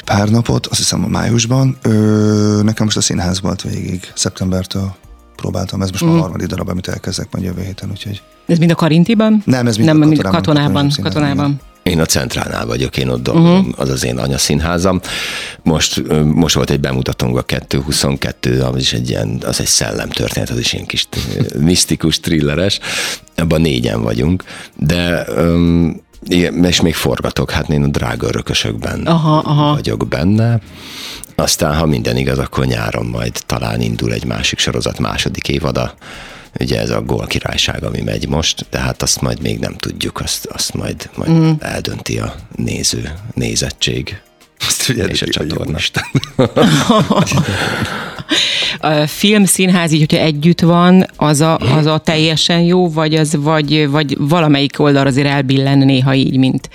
pár 0.04 0.28
napot, 0.28 0.66
azt 0.66 0.78
hiszem 0.78 1.04
a 1.04 1.08
májusban. 1.08 1.76
Ö, 1.82 2.60
nekem 2.62 2.84
most 2.84 2.96
a 2.96 3.00
színház 3.00 3.40
volt 3.40 3.62
végig, 3.62 4.12
szeptembertől 4.14 4.94
próbáltam, 5.36 5.82
ez 5.82 5.90
most 5.90 6.04
mm. 6.04 6.08
már 6.08 6.16
a 6.16 6.20
harmadik 6.20 6.46
darab, 6.46 6.68
amit 6.68 6.88
elkezdek 6.88 7.28
majd 7.30 7.44
jövő 7.44 7.62
héten, 7.62 7.90
úgyhogy... 7.90 8.22
Ez 8.46 8.58
mind 8.58 8.70
a 8.70 8.74
Karintiban? 8.74 9.42
Nem, 9.44 9.66
ez 9.66 9.76
mind 9.76 9.88
nem, 9.88 10.02
a 10.02 10.06
katonában. 10.06 10.32
Katonában. 10.32 10.88
katonában. 10.88 11.02
katonában. 11.02 11.60
Én 11.82 12.00
a 12.00 12.04
Centrálnál 12.04 12.66
vagyok, 12.66 12.96
én 12.96 13.08
ott 13.08 13.22
dolgozom, 13.22 13.58
uh-huh. 13.58 13.74
az 13.76 13.88
az 13.88 14.04
én 14.04 14.18
anyaszínházam. 14.18 15.00
Most, 15.62 16.02
most 16.24 16.54
volt 16.54 16.70
egy 16.70 16.80
bemutatónk 16.80 17.36
a 17.36 17.42
222, 17.42 18.62
az 18.62 18.80
is 18.80 18.92
egy 18.92 19.08
ilyen, 19.08 19.42
az 19.46 19.60
egy 19.60 19.66
szellemtörténet, 19.66 20.50
az 20.50 20.58
is 20.58 20.72
ilyen 20.72 20.86
kis 20.86 21.08
misztikus, 21.58 22.20
thrilleres. 22.20 22.80
Ebben 23.34 23.60
négyen 23.60 24.02
vagyunk, 24.02 24.44
de 24.76 25.26
um, 25.36 26.02
igen, 26.28 26.64
és 26.64 26.80
még 26.80 26.94
forgatok, 26.94 27.50
hát 27.50 27.68
én 27.68 27.82
a 27.82 27.86
drága 27.86 28.26
örökösökben 28.26 29.06
aha, 29.06 29.38
aha. 29.38 29.74
vagyok 29.74 30.08
benne. 30.08 30.60
Aztán, 31.34 31.74
ha 31.76 31.86
minden 31.86 32.16
igaz, 32.16 32.38
akkor 32.38 32.66
nyáron 32.66 33.06
majd 33.06 33.42
talán 33.46 33.80
indul 33.80 34.12
egy 34.12 34.24
másik 34.24 34.58
sorozat 34.58 34.98
második 34.98 35.48
évada 35.48 35.94
ugye 36.60 36.80
ez 36.80 36.90
a 36.90 37.02
gól 37.02 37.26
királyság, 37.26 37.84
ami 37.84 38.00
megy 38.00 38.28
most, 38.28 38.66
de 38.70 38.78
hát 38.78 39.02
azt 39.02 39.20
majd 39.20 39.42
még 39.42 39.58
nem 39.58 39.74
tudjuk, 39.74 40.20
azt, 40.20 40.46
azt 40.46 40.74
majd, 40.74 41.10
majd 41.14 41.30
mm. 41.30 41.50
eldönti 41.58 42.18
a 42.18 42.34
néző, 42.56 43.12
nézettség. 43.34 44.20
Azt 44.66 44.88
ugye, 44.88 45.04
és 45.04 45.22
a 45.22 45.26
csatorna. 45.26 45.78
a 48.80 49.06
film, 49.06 49.44
színház, 49.44 49.92
így, 49.92 49.98
hogyha 49.98 50.24
együtt 50.24 50.60
van, 50.60 51.06
az 51.16 51.40
a, 51.40 51.58
az 51.58 51.86
a 51.86 51.98
teljesen 51.98 52.60
jó, 52.60 52.90
vagy, 52.90 53.14
az, 53.14 53.36
vagy, 53.38 53.88
vagy 53.90 54.16
valamelyik 54.18 54.78
oldal 54.78 55.06
azért 55.06 55.28
elbillen 55.28 55.78
néha 55.78 56.14
így, 56.14 56.36
mint 56.36 56.68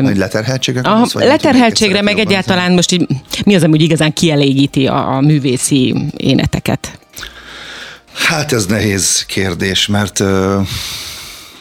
nagy 0.00 0.16
leterheltségre? 0.16 0.80
A 0.90 1.06
leterheltségre, 1.12 2.02
meg 2.02 2.18
egyáltalán 2.18 2.72
most 2.72 2.92
így, 2.92 3.06
mi 3.44 3.54
az, 3.54 3.62
ami 3.62 3.72
úgy 3.72 3.82
igazán 3.82 4.12
kielégíti 4.12 4.86
a, 4.86 5.16
a 5.16 5.20
művészi 5.20 5.94
éneteket? 6.16 6.98
Hát 8.14 8.52
ez 8.52 8.66
nehéz 8.66 9.24
kérdés, 9.26 9.86
mert 9.86 10.18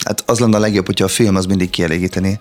hát 0.04 0.24
az 0.26 0.40
lenne 0.40 0.58
a 0.58 0.60
legjobb, 0.60 0.86
hogyha 0.86 1.06
a 1.06 1.08
film 1.08 1.36
az 1.36 1.46
mindig 1.46 1.70
kielégíteni 1.70 2.40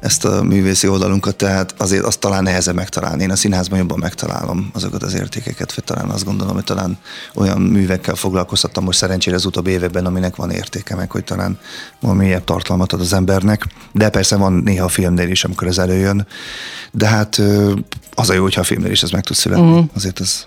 ezt 0.00 0.24
a 0.24 0.42
művészi 0.42 0.88
oldalunkat, 0.88 1.36
tehát 1.36 1.74
azért 1.78 2.04
azt 2.04 2.18
talán 2.18 2.42
nehezebb 2.42 2.74
megtalálni. 2.74 3.22
Én 3.22 3.30
a 3.30 3.36
színházban 3.36 3.78
jobban 3.78 3.98
megtalálom 3.98 4.70
azokat 4.72 5.02
az 5.02 5.14
értékeket, 5.14 5.74
vagy 5.74 5.84
talán 5.84 6.08
azt 6.08 6.24
gondolom, 6.24 6.54
hogy 6.54 6.64
talán 6.64 6.98
olyan 7.34 7.60
művekkel 7.60 8.14
foglalkoztattam 8.14 8.84
most 8.84 8.98
szerencsére 8.98 9.36
az 9.36 9.44
utóbbi 9.44 9.70
években, 9.70 10.06
aminek 10.06 10.36
van 10.36 10.50
értéke, 10.50 10.94
meg 10.94 11.10
hogy 11.10 11.24
talán 11.24 11.58
mélyebb 12.00 12.44
tartalmat 12.44 12.92
ad 12.92 13.00
az 13.00 13.12
embernek. 13.12 13.66
De 13.92 14.08
persze 14.08 14.36
van 14.36 14.52
néha 14.52 14.84
a 14.84 14.88
filmnél 14.88 15.30
is, 15.30 15.44
amikor 15.44 15.66
ez 15.66 15.78
előjön. 15.78 16.26
De 16.92 17.06
hát 17.06 17.42
az 18.14 18.30
a 18.30 18.34
jó, 18.34 18.42
hogyha 18.42 18.60
a 18.60 18.64
filmnél 18.64 18.90
is 18.90 19.02
ez 19.02 19.10
meg 19.10 19.24
tud 19.24 19.36
születni. 19.36 19.70
Uh-huh. 19.70 19.88
Azért 19.94 20.18
az 20.18 20.46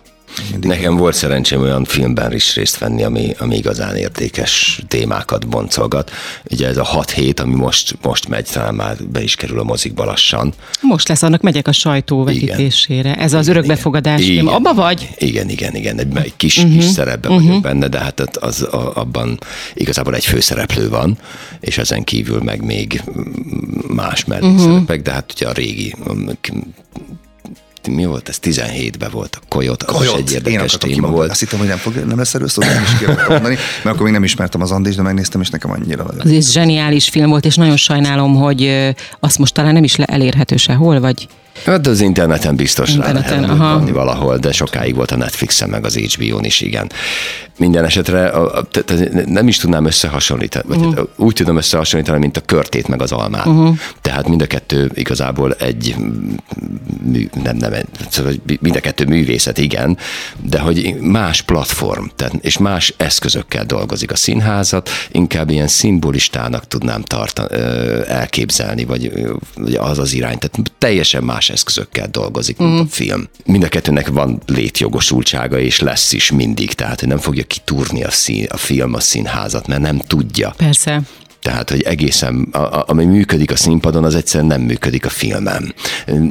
mindig 0.52 0.70
Nekem 0.70 0.96
volt 0.96 1.16
szerencsém 1.16 1.62
olyan 1.62 1.84
filmben 1.84 2.34
is 2.34 2.56
részt 2.56 2.78
venni, 2.78 3.04
ami, 3.04 3.36
ami 3.40 3.56
igazán 3.56 3.96
értékes 3.96 4.82
témákat 4.88 5.48
boncolgat. 5.48 6.12
Ugye 6.52 6.68
ez 6.68 6.78
a 6.78 6.84
6 6.84 7.12
hét, 7.12 7.40
ami 7.40 7.56
most, 7.56 7.98
most 8.02 8.28
megy, 8.28 8.48
talán 8.52 8.76
már 8.76 8.98
be 9.12 9.24
is 9.24 9.36
kerül 9.36 9.60
a 9.60 9.64
mozikba 9.64 10.06
lassan. 10.06 10.54
Most 10.82 11.08
lesz, 11.08 11.24
annak 11.24 11.42
megyek 11.42 11.68
a 11.68 11.72
sajtóvetítésére. 11.72 13.16
Ez 13.16 13.34
az 13.34 13.48
örökbefogadás 13.48 14.24
film. 14.24 14.48
Abba 14.48 14.74
vagy? 14.74 15.10
Igen, 15.18 15.50
igen, 15.50 15.76
igen. 15.76 16.00
Egy, 16.00 16.18
egy 16.18 16.36
kis, 16.36 16.58
uh-huh. 16.58 16.74
kis 16.74 16.86
szerepben 16.86 17.32
uh-huh. 17.32 17.48
vagyok 17.48 17.62
benne, 17.62 17.88
de 17.88 18.00
hát 18.00 18.20
az, 18.20 18.62
a, 18.62 18.92
abban 18.96 19.40
igazából 19.74 20.16
egy 20.16 20.26
főszereplő 20.26 20.90
van, 20.90 21.18
és 21.60 21.78
ezen 21.78 22.04
kívül 22.04 22.42
meg 22.42 22.64
még 22.64 23.04
más 23.88 24.26
mellékszerepek, 24.26 24.82
uh-huh. 24.82 25.04
de 25.04 25.12
hát 25.12 25.32
ugye 25.36 25.48
a 25.48 25.52
régi 25.52 25.96
mi 27.88 28.06
volt 28.06 28.30
ez, 28.30 28.40
17-ben 28.42 29.10
volt 29.12 29.40
a 29.42 29.46
Koyot, 29.48 29.84
az 29.84 29.96
Koyot. 29.96 30.20
is 30.20 30.20
egy 30.20 30.32
érdekes 30.34 30.74
Én 30.74 30.94
téma 30.94 31.08
volt. 31.08 31.32
Azt 31.32 31.40
hittem, 31.40 31.60
hogy 31.60 31.68
nem, 31.68 31.78
fog, 31.78 31.96
nem 31.96 32.18
lesz 32.18 32.34
erről 32.34 32.48
szó, 32.48 32.62
nem 32.62 32.84
is 32.84 33.06
mondani, 33.28 33.56
mert 33.84 33.96
akkor 33.96 34.04
még 34.04 34.14
nem 34.14 34.24
ismertem 34.24 34.62
az 34.62 34.72
Andis, 34.72 34.96
de 34.96 35.02
megnéztem, 35.02 35.42
és 35.42 35.50
nekem 35.50 35.72
annyira. 35.72 36.04
Az 36.04 36.32
egy 36.32 36.44
zseniális 36.44 37.10
film 37.10 37.30
volt, 37.30 37.46
és 37.46 37.56
nagyon 37.56 37.78
sajnálom, 37.78 38.36
hogy 38.36 38.94
azt 39.20 39.38
most 39.38 39.54
talán 39.54 39.74
nem 39.74 39.84
is 39.84 39.94
elérhető 39.94 40.58
sehol, 40.58 41.00
vagy 41.00 41.28
Hát 41.66 41.88
az 41.88 42.02
interneten 42.02 42.56
biztos 42.56 42.90
Interneten, 42.94 43.42
lehet 43.42 43.60
aha. 43.60 43.76
lenni 43.76 43.92
valahol, 43.92 44.38
de 44.38 44.52
sokáig 44.52 44.96
volt 44.96 45.12
a 45.12 45.16
Netflixen, 45.16 45.70
meg 45.70 45.86
az 45.86 45.96
HBO-n 45.96 46.44
is, 46.44 46.62
igen. 46.62 46.92
Minden 47.58 47.86
esetre 47.86 48.28
a, 48.28 48.58
a, 48.58 48.64
te- 48.64 48.82
te- 48.84 49.24
nem 49.26 49.48
is 49.48 49.58
tudnám 49.58 49.86
összehasonlítani, 49.86 50.66
vagy 50.68 50.78
Mhm. 50.80 51.00
úgy 51.16 51.34
tudom 51.34 51.58
összehasonlítani, 51.58 52.20
mint 52.20 52.38
a 52.38 52.42
körtét 52.42 52.88
meg 52.88 53.02
az 53.02 53.12
almát. 53.12 53.46
Uh-huh. 53.46 53.78
Tehát 54.02 54.28
mind 54.28 54.42
a 54.42 54.46
kettő 54.46 54.92
igazából 54.94 55.54
egy 55.54 55.96
nem, 57.44 57.58
nem, 57.58 57.72
szóval 58.10 58.34
mind 58.60 58.76
a 58.76 58.80
kettő 58.80 59.06
művészet, 59.06 59.58
igen, 59.58 59.98
de 60.42 60.60
hogy 60.60 60.96
más 61.00 61.42
platform, 61.42 62.06
tehát, 62.16 62.34
és 62.42 62.58
más 62.58 62.94
eszközökkel 62.98 63.66
dolgozik 63.66 64.12
a 64.12 64.16
színházat, 64.16 64.90
inkább 65.12 65.50
ilyen 65.50 65.68
szimbolistának 65.68 66.68
tudnám 66.68 67.02
tartani, 67.02 67.48
elképzelni, 68.08 68.86
vagy, 68.86 69.12
vagy 69.56 69.74
az 69.76 70.00
az 70.00 70.14
irány, 70.14 70.38
tehát 70.38 70.72
teljesen 70.78 71.24
más 71.24 71.49
eszközökkel 71.50 72.08
dolgozik, 72.08 72.58
mint 72.58 72.80
a 72.80 72.86
film. 72.90 73.28
Mind 73.46 73.64
a 73.64 73.68
kettőnek 73.68 74.08
van 74.08 74.42
létjogosultsága, 74.46 75.60
és 75.60 75.80
lesz 75.80 76.14
is 76.14 76.32
mindig, 76.32 76.74
tehát 76.74 77.06
nem 77.06 77.18
fogja 77.18 77.44
kitúrni 77.44 78.04
a, 78.04 78.12
szín, 78.12 78.46
a 78.50 78.58
film 78.58 78.94
a 78.94 79.00
színházat, 79.00 79.68
mert 79.68 79.82
nem 79.82 79.98
tudja. 79.98 80.54
Persze. 80.58 81.02
Tehát, 81.42 81.70
hogy 81.70 81.82
egészen, 81.82 82.48
a, 82.52 82.58
a, 82.58 82.84
ami 82.88 83.06
működik 83.06 83.52
a 83.52 83.56
színpadon, 83.56 84.04
az 84.04 84.16
egyszerűen 84.16 84.50
nem 84.50 84.62
működik 84.62 85.06
a 85.06 85.10
filmem. 85.10 85.74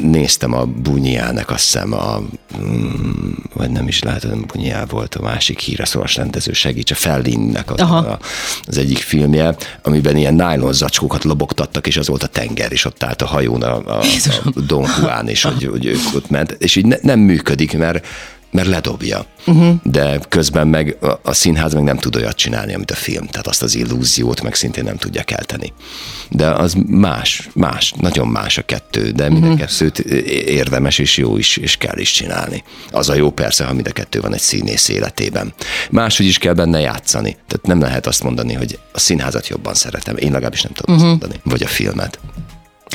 Néztem 0.03 0.53
a 0.53 0.64
Bunyának, 0.64 1.51
azt 1.51 1.64
hiszem, 1.64 1.92
a, 1.92 2.23
mm, 2.61 3.31
vagy 3.55 3.71
nem 3.71 3.88
is 3.88 4.03
lehet, 4.03 4.23
hogy 4.23 4.47
Bunyá 4.47 4.85
volt 4.85 5.14
a 5.14 5.23
másik 5.23 5.59
híreszólas 5.59 6.16
rendező, 6.16 6.53
segíts, 6.53 6.90
a 6.90 6.94
Fellinnek 6.94 7.71
az, 7.71 7.81
a, 7.81 8.18
az 8.66 8.79
egyik 8.79 8.99
filmje, 8.99 9.57
amiben 9.83 10.16
ilyen 10.16 10.35
nylon 10.35 10.73
zacskókat 10.73 11.25
lobogtattak, 11.25 11.87
és 11.87 11.97
az 11.97 12.09
volt 12.09 12.23
a 12.23 12.27
tenger, 12.27 12.73
és 12.73 12.85
ott 12.85 13.03
állt 13.03 13.23
a 13.23 13.27
hajón 13.27 13.62
a, 13.62 13.99
a, 13.99 14.05
a 14.44 14.61
Don 14.61 14.87
Juan, 15.01 15.29
és 15.29 15.42
hogy, 15.42 15.64
hogy 15.64 15.87
ők 15.87 16.14
ott 16.14 16.31
ment, 16.31 16.57
és 16.59 16.77
így 16.77 16.87
ne, 16.87 16.97
nem 17.03 17.18
működik, 17.18 17.79
mert 17.79 18.07
mert 18.51 18.69
ledobja. 18.69 19.27
Uh-huh. 19.47 19.75
De 19.83 20.21
közben 20.29 20.69
meg 20.69 20.97
a, 21.01 21.21
a 21.23 21.33
színház 21.33 21.75
meg 21.75 21.83
nem 21.83 21.97
tud 21.97 22.17
olyat 22.17 22.37
csinálni, 22.37 22.75
amit 22.75 22.91
a 22.91 22.95
film. 22.95 23.27
Tehát 23.27 23.47
azt 23.47 23.63
az 23.63 23.75
illúziót 23.75 24.43
meg 24.43 24.55
szintén 24.55 24.85
nem 24.85 24.97
tudja 24.97 25.23
kelteni. 25.23 25.73
De 26.31 26.51
az 26.51 26.75
más, 26.87 27.49
más, 27.55 27.95
nagyon 27.97 28.29
más 28.29 28.59
a 28.59 28.63
kettő, 28.63 29.11
de 29.11 29.29
mind 29.29 29.45
a 29.45 29.55
kettőt 29.55 29.99
érdemes 29.99 30.99
és 30.99 31.17
jó 31.17 31.37
is, 31.37 31.57
és 31.57 31.77
kell 31.77 31.99
is 31.99 32.13
csinálni. 32.13 32.65
Az 32.91 33.09
a 33.09 33.15
jó 33.15 33.31
persze, 33.31 33.65
ha 33.65 33.73
mind 33.73 33.87
a 33.87 33.93
kettő 33.93 34.21
van 34.21 34.35
egy 34.35 34.41
színész 34.41 34.89
életében. 34.89 35.53
Máshogy 35.91 36.27
is 36.27 36.39
kell 36.39 36.55
benne 36.55 36.81
játszani. 36.81 37.37
Tehát 37.47 37.67
nem 37.67 37.81
lehet 37.81 38.07
azt 38.07 38.23
mondani, 38.23 38.53
hogy 38.53 38.79
a 38.93 38.99
színházat 38.99 39.49
jobban 39.49 39.75
szeretem. 39.75 40.17
Én 40.17 40.33
legalábbis 40.33 40.63
nem 40.63 40.73
tudom 40.73 40.97
uh-huh. 40.97 41.11
azt 41.11 41.21
mondani. 41.21 41.41
Vagy 41.45 41.63
a 41.63 41.69
filmet. 41.69 42.19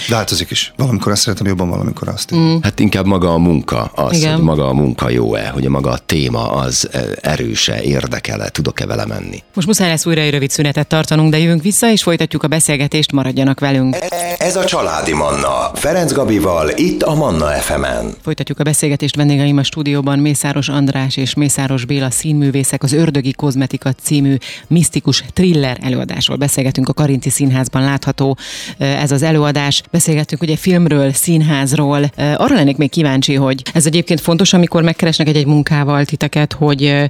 Változik 0.10 0.49
is. 0.49 0.73
Valamikor 0.77 1.12
azt 1.12 1.21
szeretem 1.21 1.47
jobban, 1.47 1.69
valamikor 1.69 2.08
azt. 2.08 2.36
Mm. 2.36 2.56
Hát 2.62 2.79
inkább 2.79 3.06
maga 3.06 3.34
a 3.34 3.38
munka, 3.38 3.84
az, 3.95 4.17
Igen. 4.17 4.34
hogy 4.34 4.43
maga 4.43 4.67
a 4.67 4.73
munka 4.73 5.10
jó-e, 5.10 5.49
hogy 5.49 5.67
maga 5.67 5.89
a 5.89 5.97
téma 5.97 6.51
az 6.51 6.89
eh, 6.91 7.03
erőse, 7.21 7.82
érdekele, 7.82 8.49
tudok-e 8.49 8.86
vele 8.86 9.06
menni. 9.06 9.43
Most 9.53 9.67
muszáj 9.67 9.89
lesz 9.89 10.06
újra 10.06 10.21
egy 10.21 10.32
rövid 10.32 10.49
szünetet 10.49 10.88
tartanunk, 10.88 11.32
de 11.32 11.38
jövünk 11.38 11.62
vissza, 11.62 11.91
és 11.91 12.03
folytatjuk 12.03 12.43
a 12.43 12.47
beszélgetést, 12.47 13.12
maradjanak 13.12 13.60
velünk. 13.60 13.97
Ez 14.38 14.56
a 14.56 14.65
Családi 14.65 15.13
Manna. 15.13 15.71
Ferenc 15.73 16.12
Gabival, 16.12 16.69
itt 16.75 17.03
a 17.03 17.13
Manna 17.13 17.45
FM-en. 17.45 18.13
Folytatjuk 18.23 18.60
a 18.60 18.63
beszélgetést 18.63 19.15
vendégeim 19.15 19.58
a 19.58 19.63
stúdióban 19.63 20.19
Mészáros 20.19 20.69
András 20.69 21.17
és 21.17 21.34
Mészáros 21.34 21.86
Béla 21.86 22.10
színművészek 22.10 22.84
az 22.84 22.93
Ördögi 22.93 23.32
Kozmetika 23.32 23.93
című 24.01 24.36
misztikus 24.67 25.23
thriller 25.34 25.77
előadásról. 25.82 26.38
Beszélgetünk 26.38 26.89
a 26.89 26.93
Karinti 26.93 27.29
Színházban 27.29 27.82
látható 27.82 28.38
eh, 28.77 29.01
ez 29.01 29.12
az 29.12 29.21
előadás. 29.21 29.83
Beszélgettünk 29.91 30.41
ugye 30.41 30.56
filmről, 30.56 31.12
színházról. 31.12 32.12
Arra 32.17 32.56
lennék 32.56 32.78
még 32.78 32.89
kíváncsi, 32.89 33.36
hogy 33.36 33.62
ez 33.74 33.86
egyébként 33.86 34.22
fontos, 34.22 34.54
amikor 34.54 34.84
megkeresnek 34.84 35.28
egy-egy 35.28 35.46
munkával 35.46 36.06
titeket, 36.06 36.54
hogy, 36.54 37.10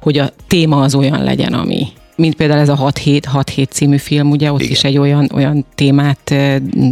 hogy 0.00 0.18
a 0.18 0.30
téma 0.46 0.82
az 0.82 0.94
olyan 0.94 1.24
legyen, 1.24 1.52
ami 1.52 1.86
mint 2.16 2.34
például 2.34 2.60
ez 2.60 2.68
a 2.68 2.74
6 2.74 2.98
hét, 2.98 3.24
6 3.24 3.48
hét 3.48 3.70
című 3.70 3.96
film, 3.96 4.30
ugye 4.30 4.52
ott 4.52 4.60
Igen. 4.60 4.72
is 4.72 4.84
egy 4.84 4.98
olyan, 4.98 5.30
olyan 5.34 5.64
témát 5.74 6.34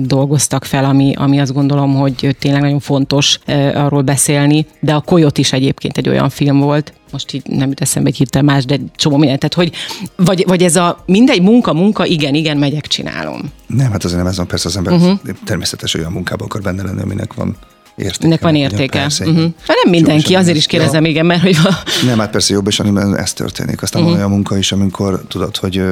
dolgoztak 0.02 0.64
fel, 0.64 0.84
ami, 0.84 1.12
ami 1.16 1.40
azt 1.40 1.52
gondolom, 1.52 1.94
hogy 1.94 2.37
tényleg 2.38 2.60
nagyon 2.60 2.80
fontos 2.80 3.38
arról 3.74 4.02
beszélni, 4.02 4.66
de 4.80 4.94
a 4.94 5.00
Koyot 5.00 5.38
is 5.38 5.52
egyébként 5.52 5.98
egy 5.98 6.08
olyan 6.08 6.28
film 6.28 6.58
volt, 6.58 6.92
most 7.10 7.32
így 7.32 7.42
nem 7.46 7.68
jut 7.68 7.80
eszembe 7.80 8.08
egy 8.08 8.16
hirtelen 8.16 8.44
más, 8.44 8.64
de 8.64 8.78
csomó 8.96 9.16
minden. 9.16 9.38
Tehát, 9.38 9.54
hogy 9.54 9.72
vagy, 10.16 10.44
vagy 10.46 10.62
ez 10.62 10.76
a 10.76 11.02
mindegy 11.06 11.42
munka, 11.42 11.72
munka, 11.72 12.06
igen, 12.06 12.34
igen, 12.34 12.56
megyek, 12.56 12.87
csinálom. 12.87 13.40
Nem, 13.66 13.90
hát 13.90 14.04
azért 14.04 14.18
nem 14.18 14.30
ez 14.30 14.37
van, 14.37 14.46
persze 14.46 14.68
az 14.68 14.76
ember 14.76 14.92
uh-huh. 14.92 15.18
természetes 15.44 15.94
olyan 15.94 16.12
munkában 16.12 16.46
akar 16.46 16.60
benne 16.60 16.82
lenni, 16.82 17.00
aminek 17.00 17.34
van 17.34 17.56
értéke. 17.96 18.26
Ennek 18.26 18.40
van 18.40 18.54
értéke. 18.54 18.98
Persze, 19.00 19.24
Uh-huh. 19.24 19.38
igen. 19.38 19.54
Nem 19.66 19.90
mindenki, 19.90 20.33
Jó, 20.33 20.38
azért 20.38 20.57
is 20.57 20.66
kérdezem, 20.66 21.04
igen, 21.04 21.26
mert 21.26 21.42
hogy 21.42 21.57
Nem, 22.07 22.18
hát 22.18 22.30
persze 22.30 22.54
jobb, 22.54 22.66
és 22.66 22.80
amiben 22.80 23.16
ez 23.16 23.33
történik. 23.33 23.83
Aztán 23.83 24.00
uh-huh. 24.02 24.16
van 24.16 24.24
olyan 24.24 24.35
munka 24.35 24.57
is, 24.59 24.72
amikor 24.72 25.24
tudod, 25.28 25.57
hogy 25.57 25.83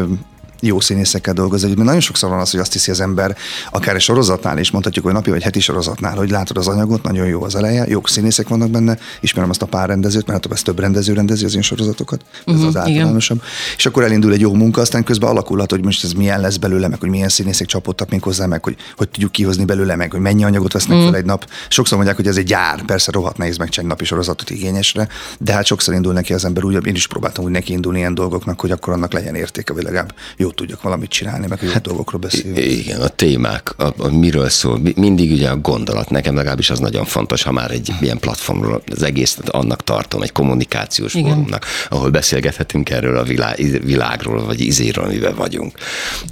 jó 0.65 0.81
színészekkel 0.81 1.35
dolgozni. 1.35 1.69
Mert 1.69 1.83
nagyon 1.83 2.01
sokszor 2.01 2.31
van 2.31 2.39
az, 2.39 2.51
hogy 2.51 2.61
azt 2.61 2.73
hiszi 2.73 2.91
az 2.91 3.01
ember, 3.01 3.37
akár 3.71 3.95
egy 3.95 4.01
sorozatnál 4.01 4.59
is, 4.59 4.71
mondhatjuk, 4.71 5.05
hogy 5.05 5.15
napi 5.15 5.31
vagy 5.31 5.43
heti 5.43 5.61
sorozatnál, 5.61 6.17
hogy 6.17 6.31
látod 6.31 6.57
az 6.57 6.69
anyagot, 6.69 7.03
nagyon 7.03 7.27
jó 7.27 7.43
az 7.43 7.55
eleje, 7.55 7.85
jó 7.89 8.01
színészek 8.05 8.49
vannak 8.49 8.71
benne, 8.71 8.99
ismerem 9.21 9.51
azt 9.51 9.63
a 9.63 9.67
pár 9.67 9.89
rendezőt, 9.89 10.27
mert 10.27 10.45
hát 10.45 10.53
ez 10.53 10.63
több 10.63 10.79
rendező 10.79 11.13
rendezi 11.13 11.45
az 11.45 11.55
én 11.55 11.63
sorozatokat, 11.63 12.21
ez 12.47 12.55
Mhm, 12.55 12.65
az 12.67 12.71
igen. 12.71 12.83
általánosabb. 12.83 13.43
És 13.77 13.87
akkor 13.87 14.03
elindul 14.03 14.33
egy 14.33 14.41
jó 14.41 14.55
munka, 14.55 14.81
aztán 14.81 15.05
közben 15.05 15.31
alakulhat, 15.31 15.71
hogy 15.71 15.85
most 15.85 16.05
ez 16.05 16.13
milyen 16.13 16.41
lesz 16.41 16.57
belőle, 16.57 16.89
meg 16.89 17.01
hogy 17.01 17.09
milyen 17.09 17.29
színészek 17.29 17.67
csapottak 17.67 18.11
még 18.11 18.23
hozzá, 18.23 18.47
meg 18.47 18.65
hogy, 18.65 18.77
hogy 18.97 19.09
tudjuk 19.09 19.33
kihozni 19.33 19.65
belőle, 19.65 19.97
meg 19.97 20.11
hogy 20.11 20.21
mennyi 20.21 20.45
anyagot 20.45 20.73
vesznek 20.73 20.97
Mhm. 20.99 21.07
fel 21.07 21.17
egy 21.17 21.25
nap. 21.25 21.47
Sokszor 21.69 21.97
mondják, 21.97 22.17
hogy 22.19 22.27
ez 22.27 22.37
egy 22.37 22.45
gyár, 22.47 22.85
persze 22.85 23.11
rohadt 23.13 23.37
nehéz 23.37 23.57
megcsinálni 23.57 23.93
napi 23.93 24.05
sorozatot 24.05 24.51
igényesre, 24.51 25.09
de 25.39 25.53
hát 25.53 25.65
sokszor 25.65 25.95
indul 25.95 26.13
neki 26.13 26.33
az 26.33 26.45
ember 26.45 26.65
úgy, 26.65 26.87
én 26.87 26.95
is 26.95 27.07
próbáltam 27.07 27.45
úgy 27.45 27.51
neki 27.51 27.73
indulni 27.73 27.99
ilyen 27.99 28.15
dolgoknak, 28.15 28.61
hogy 28.61 28.71
akkor 28.71 28.93
annak 28.93 29.13
legyen 29.13 29.35
értéke, 29.35 29.73
vagy 29.73 29.83
legalább 29.83 30.15
jót 30.53 30.69
tudjak 30.69 30.83
valamit 30.83 31.11
csinálni, 31.11 31.47
meg 31.47 31.59
jó 31.63 31.71
hát, 31.71 31.83
dolgokról 31.83 32.21
beszélni. 32.21 32.61
Igen, 32.61 33.01
a 33.01 33.09
témák, 33.09 33.75
a, 33.77 33.93
a 33.97 34.09
miről 34.09 34.49
szól, 34.49 34.79
mi- 34.79 34.95
mindig 34.97 35.33
ugye 35.33 35.49
a 35.49 35.57
gondolat, 35.57 36.11
nekem 36.11 36.35
legalábbis 36.35 36.71
az 36.71 36.79
nagyon 36.79 37.05
fontos, 37.05 37.43
ha 37.43 37.53
már 37.53 37.71
egy 37.71 37.91
ilyen 38.01 38.19
platformról, 38.19 38.83
az 38.95 39.03
egész 39.03 39.39
annak 39.47 39.85
tartom, 39.85 40.23
egy 40.23 40.33
kommunikációs 40.33 41.15
Igen. 41.15 41.29
fórumnak, 41.29 41.67
ahol 41.89 42.11
beszélgethetünk 42.11 42.91
erről 42.91 43.17
a 43.17 43.23
világ, 43.23 43.81
világról, 43.85 44.45
vagy 44.45 44.61
izéről, 44.61 45.05
amiben 45.05 45.35
vagyunk. 45.35 45.79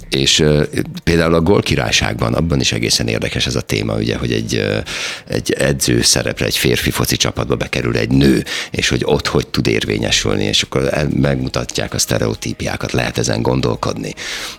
És 0.09 0.39
uh, 0.39 0.63
például 1.03 1.33
a 1.33 1.41
Gól 1.41 1.61
királyságban 1.61 2.33
abban 2.33 2.59
is 2.59 2.71
egészen 2.71 3.07
érdekes 3.07 3.45
ez 3.45 3.55
a 3.55 3.61
téma, 3.61 3.95
ugye, 3.95 4.17
hogy 4.17 4.31
egy, 4.31 4.55
uh, 4.55 4.83
egy 5.27 5.51
edző 5.51 6.01
szerepre, 6.01 6.45
egy 6.45 6.57
férfi 6.57 6.91
foci 6.91 7.15
csapatba 7.15 7.55
bekerül 7.55 7.97
egy 7.97 8.09
nő, 8.09 8.43
és 8.71 8.89
hogy 8.89 9.01
ott 9.05 9.27
hogy 9.27 9.47
tud 9.47 9.67
érvényesülni, 9.67 10.43
és 10.43 10.61
akkor 10.61 10.89
megmutatják 11.15 11.93
a 11.93 11.99
sztereotípiákat, 11.99 12.91
lehet 12.91 13.17
ezen 13.17 13.41
gondolkodni, 13.41 14.10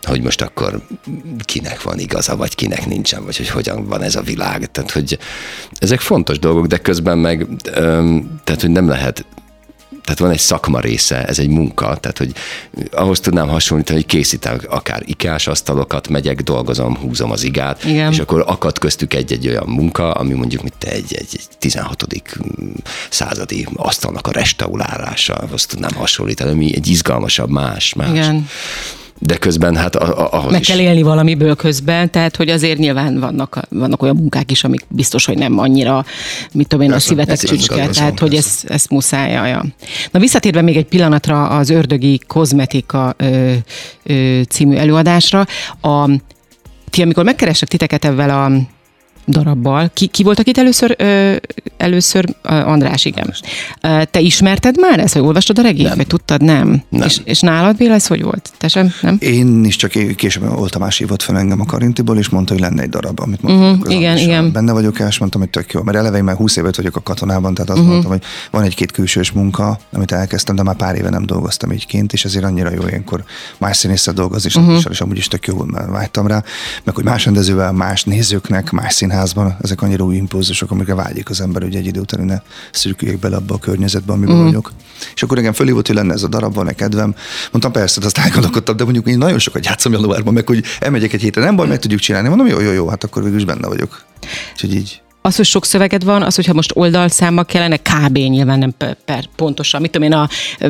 hogy 0.02 0.22
most 0.22 0.42
akkor 0.42 0.82
kinek 1.44 1.82
van 1.82 1.98
igaza, 1.98 2.36
vagy 2.36 2.54
kinek 2.54 2.86
nincsen, 2.86 3.24
vagy 3.24 3.36
hogy 3.36 3.48
hogyan 3.48 3.86
van 3.86 4.02
ez 4.02 4.16
a 4.16 4.22
világ. 4.22 4.70
Tehát, 4.70 4.90
hogy 4.90 5.18
ezek 5.78 6.00
fontos 6.00 6.38
dolgok, 6.38 6.66
de 6.66 6.78
közben 6.78 7.18
meg, 7.18 7.46
tehát, 8.44 8.60
hogy 8.60 8.70
nem 8.70 8.88
lehet 8.88 9.24
tehát 10.04 10.18
van 10.18 10.30
egy 10.30 10.38
szakma 10.38 10.80
része, 10.80 11.24
ez 11.24 11.38
egy 11.38 11.48
munka, 11.48 11.96
tehát 11.96 12.18
hogy 12.18 12.32
ahhoz 12.90 13.20
tudnám 13.20 13.48
hasonlítani, 13.48 13.98
hogy 13.98 14.06
készítek 14.06 14.70
akár 14.70 15.02
ikás 15.06 15.46
asztalokat, 15.46 16.08
megyek, 16.08 16.40
dolgozom, 16.40 16.96
húzom 16.96 17.30
az 17.30 17.42
igát, 17.42 17.84
Igen. 17.84 18.12
és 18.12 18.18
akkor 18.18 18.44
akad 18.46 18.78
köztük 18.78 19.14
egy-egy 19.14 19.48
olyan 19.48 19.68
munka, 19.68 20.12
ami 20.12 20.32
mondjuk 20.32 20.62
mint 20.62 20.84
egy, 20.84 21.14
egy, 21.14 21.28
egy 21.32 21.48
16. 21.58 22.06
századi 23.10 23.66
asztalnak 23.74 24.26
a 24.26 24.30
restaurálása, 24.32 25.34
azt 25.34 25.68
tudnám 25.68 25.94
hasonlítani, 25.94 26.50
ami 26.50 26.74
egy 26.74 26.86
izgalmasabb, 26.88 27.50
más, 27.50 27.94
más. 27.94 28.08
igen, 28.08 28.48
De 29.26 29.37
közben 29.37 29.76
hát 29.76 29.96
a- 29.96 30.18
a- 30.18 30.32
ahhoz 30.32 30.52
meg 30.52 30.61
is. 30.61 30.66
kell 30.66 30.78
élni 30.78 31.02
valamiből 31.02 31.56
közben, 31.56 32.11
tehát 32.11 32.37
hogy 32.37 32.48
azért 32.48 32.78
nyilván 32.78 33.20
vannak, 33.20 33.61
vannak 33.68 34.02
olyan 34.02 34.16
munkák 34.16 34.50
is, 34.50 34.64
amik 34.64 34.85
biztos, 34.88 35.24
hogy 35.24 35.38
nem 35.38 35.58
annyira, 35.58 36.04
mit 36.52 36.68
tudom 36.68 36.85
én, 36.85 36.92
a 36.92 36.98
szívetek 36.98 37.38
csücske, 37.38 37.88
tehát 37.88 38.18
hogy 38.18 38.35
ezt, 38.35 38.70
ezt 38.70 38.90
muszáj. 38.90 39.32
Ja. 39.32 39.64
Na 40.11 40.18
visszatérve 40.20 40.62
még 40.62 40.76
egy 40.76 40.85
pillanatra 40.87 41.48
az 41.48 41.70
Ördögi 41.70 42.20
Kozmetika 42.26 43.14
ö, 43.16 43.52
ö, 44.02 44.40
című 44.48 44.76
előadásra, 44.76 45.46
a, 45.82 46.11
ti 46.90 47.02
amikor 47.02 47.24
megkerestek 47.24 47.68
titeket 47.68 48.04
ebben 48.04 48.30
a 48.30 48.50
darabbal. 49.26 49.90
Ki, 49.94 50.06
ki 50.06 50.22
volt, 50.22 50.38
akit 50.38 50.58
először, 50.58 50.94
ö, 50.98 51.37
először 51.76 52.24
ö, 52.42 52.48
András, 52.48 53.04
igen. 53.04 53.35
Te 54.11 54.20
ismerted 54.20 54.78
már 54.80 54.98
ezt, 54.98 55.14
vagy 55.14 55.22
olvastad 55.22 55.58
a 55.58 55.62
regényt, 55.62 55.88
Nem. 55.88 55.96
vagy 55.96 56.06
tudtad? 56.06 56.42
Nem. 56.42 56.82
Nem. 56.88 57.06
És, 57.06 57.20
és 57.24 57.40
nálad, 57.40 57.76
Béla, 57.76 57.94
ez 57.94 58.06
hogy 58.06 58.22
volt? 58.22 58.50
Te 58.58 58.68
sem? 58.68 58.92
Nem? 59.00 59.16
Én 59.20 59.64
is 59.64 59.76
csak 59.76 59.90
később 60.16 60.48
volt 60.48 60.70
Tamás 60.72 60.98
hívott 60.98 61.22
fel 61.22 61.38
engem 61.38 61.61
a 61.61 61.64
Karintiból, 61.64 62.18
és 62.18 62.28
mondta, 62.28 62.52
hogy 62.52 62.62
lenne 62.62 62.82
egy 62.82 62.88
darab, 62.88 63.20
amit 63.20 63.42
mondtam. 63.42 63.80
Az 63.82 63.90
igen, 63.90 64.16
igen. 64.16 64.52
Benne 64.52 64.72
vagyok, 64.72 64.98
és 65.08 65.18
mondtam, 65.18 65.40
hogy 65.40 65.50
tök 65.50 65.72
jó. 65.72 65.82
Mert 65.82 65.96
eleve 65.96 66.16
én 66.16 66.24
már 66.24 66.37
20 66.37 66.56
évet 66.56 66.76
vagyok 66.76 66.96
a 66.96 67.00
katonában, 67.00 67.54
tehát 67.54 67.70
azt 67.70 67.78
uh-huh. 67.78 67.92
mondtam, 67.92 68.12
hogy 68.12 68.22
van 68.50 68.62
egy-két 68.62 68.92
külsős 68.92 69.32
munka, 69.32 69.78
amit 69.92 70.12
elkezdtem, 70.12 70.56
de 70.56 70.62
már 70.62 70.76
pár 70.76 70.94
éve 70.94 71.11
nem 71.11 71.26
dolgoztam 71.26 71.72
így 71.72 71.87
kint, 71.87 72.12
és 72.12 72.24
ezért 72.24 72.44
annyira 72.44 72.70
jó 72.70 72.87
ilyenkor 72.88 73.24
más 73.58 73.76
színésszel 73.76 74.14
dolgozni, 74.14 74.48
és, 74.48 74.56
uh-huh. 74.56 74.82
és 74.90 75.00
amúgy 75.00 75.16
is 75.16 75.28
tök 75.28 75.46
jó, 75.46 75.64
mert 75.64 75.90
vágytam 75.90 76.26
rá, 76.26 76.42
meg 76.85 76.94
hogy 76.94 77.04
más 77.04 77.24
rendezővel, 77.24 77.72
más 77.72 78.04
nézőknek, 78.04 78.70
más 78.70 78.94
színházban, 79.12 79.57
ezek 79.62 79.83
annyira 79.83 80.05
új 80.05 80.16
impulzusok, 80.16 80.70
amikre 80.70 80.94
vágyik 80.94 81.31
az 81.31 81.40
ember, 81.40 81.62
hogy 81.62 81.75
egy 81.75 81.87
idő 81.87 82.01
után 82.01 82.25
ne 82.25 82.40
szürküljek 82.70 83.18
bele 83.18 83.37
abba 83.37 83.55
a 83.55 83.59
környezetbe, 83.59 84.12
amiben 84.12 84.37
mm. 84.37 84.44
vagyok. 84.44 84.72
És 85.14 85.22
akkor 85.22 85.38
engem 85.38 85.53
fölhívott, 85.53 85.87
hogy 85.87 85.96
lenne 85.96 86.12
ez 86.12 86.22
a 86.22 86.29
darab, 86.29 86.55
van-e 86.55 86.72
kedvem. 86.72 87.14
Mondtam, 87.51 87.72
persze, 87.72 88.01
de 88.01 88.07
azt 88.07 88.18
elgondolkodtam, 88.18 88.77
de 88.77 88.85
mondjuk 88.85 89.09
én 89.09 89.18
nagyon 89.18 89.38
sokat 89.38 89.66
játszom 89.66 89.92
januárban, 89.92 90.33
meg 90.33 90.46
hogy 90.46 90.64
elmegyek 90.81 91.12
egy 91.12 91.20
hétre, 91.20 91.44
nem 91.44 91.57
baj, 91.57 91.66
meg 91.66 91.79
tudjuk 91.79 92.01
csinálni. 92.01 92.29
Mondom, 92.29 92.46
jó, 92.46 92.61
jó, 92.61 92.72
jó, 92.72 92.88
hát 92.88 93.05
akkor 93.05 93.22
végül 93.22 93.38
is 93.38 93.44
benne 93.44 93.68
vagyok. 93.68 94.05
Úgyhogy 94.53 94.75
így 94.75 95.03
az, 95.22 95.37
hogy 95.37 95.44
sok 95.44 95.64
szöveged 95.64 96.04
van, 96.04 96.22
az, 96.22 96.35
hogyha 96.35 96.52
most 96.52 96.70
oldalszámmal 96.74 97.44
kellene, 97.44 97.76
kb. 97.76 98.16
nyilván 98.16 98.58
nem 98.58 98.74
per, 98.78 98.96
per 99.04 99.24
pontosan. 99.37 99.80
Mit 99.80 99.90
tudom 99.90 100.12
én, 100.12 100.18
a 100.18 100.28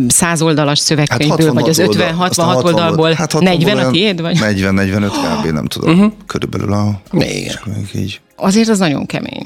száz 0.08 0.42
oldalas 0.42 0.78
szövegkönyvből, 0.78 1.46
hát 1.46 1.54
vagy 1.54 1.68
az 1.68 1.82
50-66 1.84 2.64
oldalból 2.64 3.12
hát 3.12 3.40
40 3.40 3.78
a 3.78 3.90
tiéd? 3.90 4.20
Vagy? 4.20 4.38
40-45 4.40 5.10
kb. 5.40 5.52
nem 5.52 5.66
tudom. 5.66 5.92
Uh-huh. 5.94 6.12
Körülbelül 6.26 6.72
a... 6.72 7.00
Igen. 7.10 7.54
Így. 7.94 8.20
Azért 8.36 8.68
az 8.68 8.78
nagyon 8.78 9.06
kemény. 9.06 9.44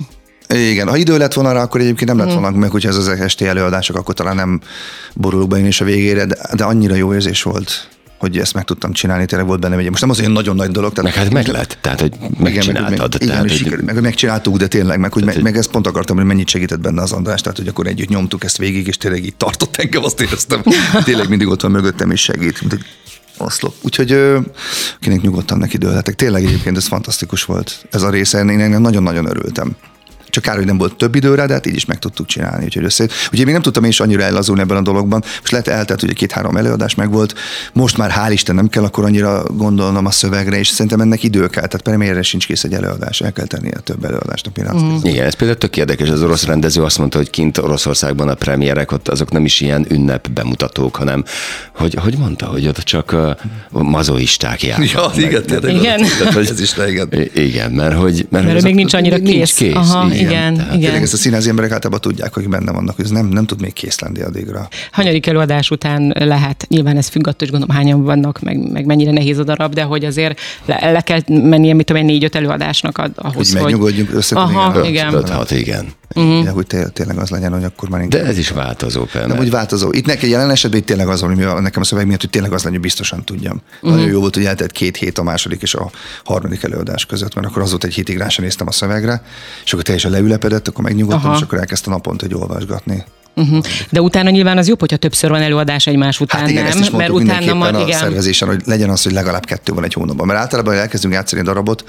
Igen, 0.48 0.88
ha 0.88 0.96
idő 0.96 1.18
lett 1.18 1.32
volna 1.32 1.52
rá, 1.52 1.62
akkor 1.62 1.80
egyébként 1.80 2.10
nem 2.10 2.18
lett 2.18 2.32
mhm. 2.32 2.40
volna 2.40 2.56
meg, 2.56 2.70
hogyha 2.70 2.88
ez 2.88 2.96
az 2.96 3.08
esti 3.08 3.46
előadások, 3.46 3.96
akkor 3.96 4.14
talán 4.14 4.36
nem 4.36 4.60
borulok 5.14 5.48
be 5.48 5.58
én 5.58 5.66
is 5.66 5.80
a 5.80 5.84
végére, 5.84 6.24
de, 6.24 6.36
de 6.52 6.64
annyira 6.64 6.94
jó 6.94 7.14
érzés 7.14 7.42
volt 7.42 7.88
hogy 8.18 8.38
ezt 8.38 8.54
meg 8.54 8.64
tudtam 8.64 8.92
csinálni, 8.92 9.26
tényleg 9.26 9.46
volt 9.46 9.60
bennem 9.60 9.78
egy. 9.78 9.88
Most 9.88 10.00
nem 10.00 10.10
az 10.10 10.18
olyan 10.18 10.32
nagyon 10.32 10.56
nagy 10.56 10.70
dolog. 10.70 10.92
Tehát, 10.92 11.14
meg 11.14 11.22
hát 11.22 11.32
meg 11.32 11.46
lett, 11.46 11.78
tehát 11.80 12.00
hogy 12.00 12.12
megcsináltad. 12.38 13.14
Igen, 13.22 13.36
meg, 13.36 13.50
igen, 13.50 13.70
hogy... 13.70 13.84
meg, 13.84 14.00
megcsináltuk, 14.00 14.56
de 14.56 14.66
tényleg, 14.66 14.98
meg, 14.98 15.12
hogy 15.12 15.24
meg, 15.24 15.42
meg, 15.42 15.56
ezt 15.56 15.70
pont 15.70 15.86
akartam, 15.86 16.16
hogy 16.16 16.24
mennyit 16.24 16.48
segített 16.48 16.80
benne 16.80 17.02
az 17.02 17.12
András, 17.12 17.40
tehát 17.40 17.58
hogy 17.58 17.68
akkor 17.68 17.86
együtt 17.86 18.08
nyomtuk 18.08 18.44
ezt 18.44 18.58
végig, 18.58 18.86
és 18.86 18.96
tényleg 18.96 19.24
így 19.24 19.36
tartott 19.36 19.76
engem, 19.76 20.04
azt 20.04 20.20
éreztem. 20.20 20.62
tényleg 21.04 21.28
mindig 21.28 21.48
ott 21.48 21.60
van 21.60 21.70
mögöttem, 21.70 22.10
és 22.10 22.20
segít, 22.20 22.60
mint 22.60 22.72
egy 22.72 22.84
oszlop. 23.38 23.74
Úgyhogy 23.82 24.12
ö, 24.12 24.38
kinek 25.00 25.20
nyugodtan 25.20 25.58
neki 25.58 25.76
dőlhetek. 25.76 26.14
Tényleg 26.14 26.44
egyébként 26.44 26.76
ez 26.76 26.86
fantasztikus 26.86 27.44
volt. 27.44 27.86
Ez 27.90 28.02
a 28.02 28.10
része, 28.10 28.44
én 28.44 28.80
nagyon-nagyon 28.80 29.26
örültem. 29.26 29.76
Csak 30.36 30.44
kár, 30.44 30.56
hogy 30.56 30.66
nem 30.66 30.78
volt 30.78 30.96
több 30.96 31.14
időre, 31.14 31.46
de 31.46 31.52
hát 31.52 31.66
így 31.66 31.74
is 31.74 31.84
meg 31.84 31.98
tudtuk 31.98 32.26
csinálni. 32.26 32.64
Úgyhogy 32.64 32.84
össze. 32.84 33.08
Ugye 33.32 33.44
még 33.44 33.52
nem 33.52 33.62
tudtam 33.62 33.84
én 33.84 33.90
is 33.90 34.00
annyira 34.00 34.22
ellazulni 34.22 34.60
ebben 34.60 34.76
a 34.76 34.80
dologban. 34.80 35.22
Most 35.40 35.50
lehet 35.50 35.68
eltelt, 35.68 36.00
hogy 36.00 36.12
két-három 36.12 36.56
előadás 36.56 36.94
meg 36.94 37.10
volt. 37.10 37.34
Most 37.72 37.96
már 37.96 38.10
hál' 38.16 38.32
Isten 38.32 38.54
nem 38.54 38.68
kell 38.68 38.84
akkor 38.84 39.04
annyira 39.04 39.42
gondolnom 39.50 40.06
a 40.06 40.10
szövegre, 40.10 40.58
és 40.58 40.68
szerintem 40.68 41.00
ennek 41.00 41.22
idő 41.22 41.46
kell. 41.46 41.66
Tehát 41.66 41.82
premierre 41.82 42.22
sincs 42.22 42.46
kész 42.46 42.64
egy 42.64 42.72
előadás, 42.72 43.20
el 43.20 43.32
kell 43.32 43.46
tenni 43.46 43.70
a 43.70 43.80
több 43.80 44.04
előadást. 44.04 44.50
Mm. 44.60 44.96
Igen, 45.02 45.26
ez 45.26 45.34
például 45.34 45.58
tök 45.58 45.76
érdekes. 45.76 46.08
Az 46.08 46.22
orosz 46.22 46.44
rendező 46.44 46.82
azt 46.82 46.98
mondta, 46.98 47.18
hogy 47.18 47.30
kint 47.30 47.58
Oroszországban 47.58 48.28
a 48.28 48.34
premierek 48.34 48.92
ott 48.92 49.08
azok 49.08 49.30
nem 49.30 49.44
is 49.44 49.60
ilyen 49.60 49.86
ünnep 49.88 50.28
bemutatók, 50.28 50.96
hanem 50.96 51.24
hogy, 51.74 51.94
hogy 51.94 52.16
mondta, 52.18 52.46
hogy 52.46 52.68
ott 52.68 52.78
csak 52.78 53.12
uh, 53.72 53.82
mazoisták 53.82 54.62
járnak. 54.62 54.90
Ja, 54.90 55.10
igen, 55.16 55.44
igen. 55.68 55.98
Tehát, 56.18 56.32
hogy 56.32 56.48
ez 56.48 56.60
is 56.60 56.74
igen. 56.88 57.08
Igen, 57.34 57.70
mert 57.70 57.96
hogy... 57.96 58.26
Mert, 58.30 58.46
mert 58.46 58.62
még 58.62 58.74
nincs 58.74 58.94
annyira 58.94 59.16
kész. 59.16 59.24
Nincs 59.34 59.54
kész. 59.54 59.74
Aha, 59.74 60.14
igen. 60.14 60.25
Igen, 60.30 60.54
Tehát 60.54 60.68
igen. 60.70 60.80
Tényleg 60.80 61.02
ezt 61.02 61.12
a 61.12 61.16
színházi 61.16 61.48
emberek 61.48 61.70
általában 61.70 62.00
tudják, 62.00 62.34
hogy 62.34 62.48
benne 62.48 62.72
vannak, 62.72 62.96
hogy 62.96 63.04
ez 63.04 63.10
nem, 63.10 63.26
nem 63.26 63.46
tud 63.46 63.60
még 63.60 63.72
kész 63.72 64.00
lenni 64.00 64.20
addigra. 64.20 64.68
Hanyadik 64.92 65.26
előadás 65.26 65.70
után 65.70 66.14
lehet, 66.18 66.66
nyilván 66.68 66.96
ez 66.96 67.08
függ 67.08 67.26
attól, 67.26 67.48
hogy 67.48 67.50
gondolom 67.50 67.76
hányan 67.76 68.04
vannak, 68.04 68.40
meg, 68.40 68.72
meg 68.72 68.86
mennyire 68.86 69.12
nehéz 69.12 69.38
a 69.38 69.44
darab, 69.44 69.74
de 69.74 69.82
hogy 69.82 70.04
azért 70.04 70.40
le, 70.64 70.90
le 70.92 71.00
kell 71.00 71.20
mennie, 71.26 71.74
mit 71.74 71.86
tudom, 71.86 72.04
négy-öt 72.04 72.34
előadásnak 72.34 72.98
ahhoz, 72.98 73.34
hogy... 73.36 73.46
Hogy 73.46 73.62
megnyugodjunk 73.62 74.14
össze. 74.14 74.36
Aha, 74.36 74.86
igen. 74.86 75.14
Öt, 75.14 75.28
hat, 75.28 75.50
igen. 75.50 75.86
Uh-huh. 76.14 76.44
De, 76.44 76.50
hogy 76.50 76.66
tényleg 76.92 77.18
az 77.18 77.30
legyen, 77.30 77.52
hogy 77.52 77.64
akkor 77.64 77.88
már 77.88 78.00
inkább... 78.00 78.22
De 78.22 78.26
ez 78.28 78.38
is 78.38 78.50
változó 78.50 79.04
például. 79.04 79.26
Nem, 79.26 79.36
hogy 79.36 79.50
változó. 79.50 79.92
Itt 79.92 80.06
neki 80.06 80.28
jelen 80.28 80.50
esetben 80.50 80.80
itt 80.80 80.86
tényleg 80.86 81.08
az 81.08 81.20
hogy 81.20 81.36
nekem 81.36 81.82
a 81.82 81.84
szöveg 81.84 82.06
miatt, 82.06 82.20
hogy 82.20 82.30
tényleg 82.30 82.52
az 82.52 82.58
legyen, 82.58 82.72
hogy 82.72 82.80
biztosan 82.80 83.24
tudjam. 83.24 83.62
Uh-huh. 83.74 83.90
Nagyon 83.90 84.12
jó 84.12 84.20
volt, 84.20 84.34
hogy 84.34 84.44
eltelt 84.44 84.72
két 84.72 84.96
hét 84.96 85.18
a 85.18 85.22
második 85.22 85.62
és 85.62 85.74
a 85.74 85.90
harmadik 86.24 86.62
előadás 86.62 87.06
között, 87.06 87.34
mert 87.34 87.46
akkor 87.46 87.62
az 87.62 87.70
volt 87.70 87.84
egy 87.84 87.94
hétig 87.94 88.16
rá 88.16 88.28
sem 88.28 88.44
néztem 88.44 88.66
a 88.66 88.72
szövegre, 88.72 89.22
és 89.64 89.72
akkor 89.72 89.84
teljesen 89.84 90.10
leülepedett, 90.10 90.68
akkor 90.68 90.84
megnyugodtam, 90.84 91.30
Aha. 91.30 91.36
és 91.36 91.42
akkor 91.42 91.58
elkezdtem 91.58 91.92
naponta 91.92 92.24
hogy 92.24 92.34
olvasgatni. 92.34 93.04
Uh-huh. 93.40 93.64
De 93.90 94.00
utána 94.00 94.30
nyilván 94.30 94.58
az 94.58 94.68
jobb, 94.68 94.80
hogyha 94.80 94.96
többször 94.96 95.30
van 95.30 95.42
előadás 95.42 95.86
egymás 95.86 96.20
után, 96.20 96.40
hát 96.40 96.50
igen, 96.50 96.62
nem? 96.62 96.72
Ezt 96.72 96.80
is 96.80 96.90
mert 96.90 97.10
utána 97.10 97.54
majd, 97.54 97.74
a 97.74 97.80
igen. 97.80 97.98
szervezésen, 97.98 98.48
hogy 98.48 98.62
legyen 98.64 98.90
az, 98.90 99.02
hogy 99.02 99.12
legalább 99.12 99.44
kettő 99.44 99.72
van 99.72 99.84
egy 99.84 99.92
hónapban. 99.92 100.26
Mert 100.26 100.38
általában, 100.38 100.74
ha 100.74 100.80
elkezdünk 100.80 101.14
játszani 101.14 101.42
a 101.42 101.44
darabot, 101.44 101.84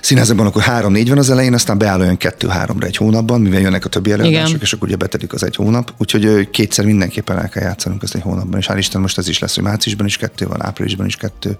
színházakban 0.00 0.46
akkor 0.46 0.62
három-négy 0.62 1.08
van 1.08 1.18
az 1.18 1.30
elején, 1.30 1.54
aztán 1.54 1.78
beáll 1.78 2.00
olyan 2.00 2.16
kettő-háromra 2.16 2.86
egy 2.86 2.96
hónapban, 2.96 3.40
mivel 3.40 3.60
jönnek 3.60 3.84
a 3.84 3.88
többi 3.88 4.12
előadások, 4.12 4.48
igen. 4.48 4.60
és 4.60 4.72
akkor 4.72 4.88
ugye 4.88 4.96
betelik 4.96 5.32
az 5.32 5.42
egy 5.44 5.56
hónap. 5.56 5.92
Úgyhogy 5.98 6.50
kétszer 6.50 6.84
mindenképpen 6.84 7.38
el 7.38 7.48
kell 7.48 7.62
játszanunk 7.62 8.02
ezt 8.02 8.14
egy 8.14 8.22
hónapban. 8.22 8.58
És 8.60 8.66
hál' 8.68 8.78
Isten 8.78 9.00
most 9.00 9.18
ez 9.18 9.28
is 9.28 9.38
lesz, 9.38 9.54
hogy 9.54 9.64
márciusban 9.64 10.06
is 10.06 10.16
kettő 10.16 10.46
van, 10.46 10.64
áprilisban 10.64 11.06
is 11.06 11.16
kettő, 11.16 11.56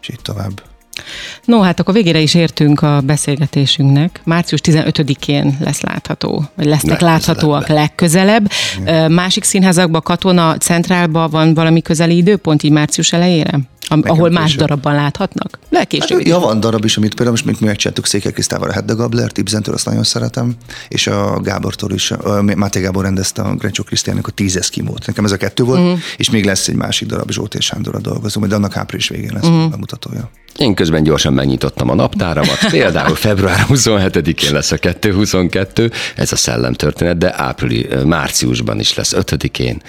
és 0.00 0.08
így 0.08 0.20
tovább. 0.22 0.62
No, 1.44 1.60
hát 1.60 1.80
akkor 1.80 1.94
végére 1.94 2.18
is 2.18 2.34
értünk 2.34 2.82
a 2.82 3.00
beszélgetésünknek. 3.00 4.20
Március 4.24 4.60
15-én 4.64 5.56
lesz 5.60 5.80
látható, 5.80 6.44
vagy 6.54 6.66
lesznek 6.66 7.00
láthatóak 7.00 7.68
legközelebb. 7.68 8.50
legközelebb. 8.50 9.10
Másik 9.10 9.44
színházakban, 9.44 10.02
Katona 10.02 10.56
Centrálban 10.56 11.30
van 11.30 11.54
valami 11.54 11.82
közeli 11.82 12.16
időpont, 12.16 12.62
így 12.62 12.72
március 12.72 13.12
elejére? 13.12 13.58
Am, 13.88 14.02
ahol 14.06 14.30
más 14.30 14.44
később. 14.44 14.58
darabban 14.60 14.94
láthatnak? 14.94 15.58
Legkésőbb. 15.70 16.18
Hát, 16.18 16.26
ja, 16.26 16.38
van 16.38 16.60
darab 16.60 16.84
is, 16.84 16.96
amit 16.96 17.14
például 17.14 17.30
most 17.30 17.44
még 17.44 17.56
mi 17.60 17.66
megcsináltuk 17.66 18.06
Székely 18.06 18.32
Krisztával 18.32 18.68
a 18.68 18.72
Hedda 18.72 18.94
Gabler, 18.94 19.30
Ibzentől 19.34 19.74
azt 19.74 19.86
nagyon 19.86 20.04
szeretem, 20.04 20.54
és 20.88 21.06
a 21.06 21.40
Gábortól 21.40 21.92
is, 21.92 22.10
a 22.10 22.42
Máté 22.42 22.80
Gábor 22.80 23.02
rendezte 23.02 23.42
a 23.42 23.54
Grencsó 23.54 23.82
Krisztiának 23.82 24.26
a 24.26 24.30
tíz 24.30 24.56
eszkimót. 24.56 25.06
Nekem 25.06 25.24
ez 25.24 25.32
a 25.32 25.36
kettő 25.36 25.62
volt, 25.62 25.80
uh-huh. 25.80 25.98
és 26.16 26.30
még 26.30 26.44
lesz 26.44 26.68
egy 26.68 26.76
másik 26.76 27.08
darab, 27.08 27.30
Zsót 27.30 27.54
és 27.54 27.64
Sándorra 27.64 28.00
dolgozom, 28.00 28.48
de 28.48 28.54
annak 28.54 28.76
április 28.76 29.08
végén 29.08 29.32
lesz 29.32 29.44
uh-huh. 29.44 29.62
a 29.62 29.68
bemutatója. 29.68 30.30
Én 30.58 30.74
közben 30.74 31.02
gyorsan 31.02 31.32
megnyitottam 31.32 31.90
a 31.90 31.94
naptáramat. 31.94 32.58
Például 32.70 33.14
február 33.14 33.66
27-én 33.68 34.52
lesz 34.52 34.72
a 34.72 34.76
222, 34.76 35.90
ez 36.16 36.32
a 36.32 36.36
szellemtörténet, 36.36 37.18
de 37.18 37.34
április, 37.36 37.86
márciusban 38.04 38.80
is 38.80 38.94
lesz 38.94 39.12
5-én. 39.16 39.82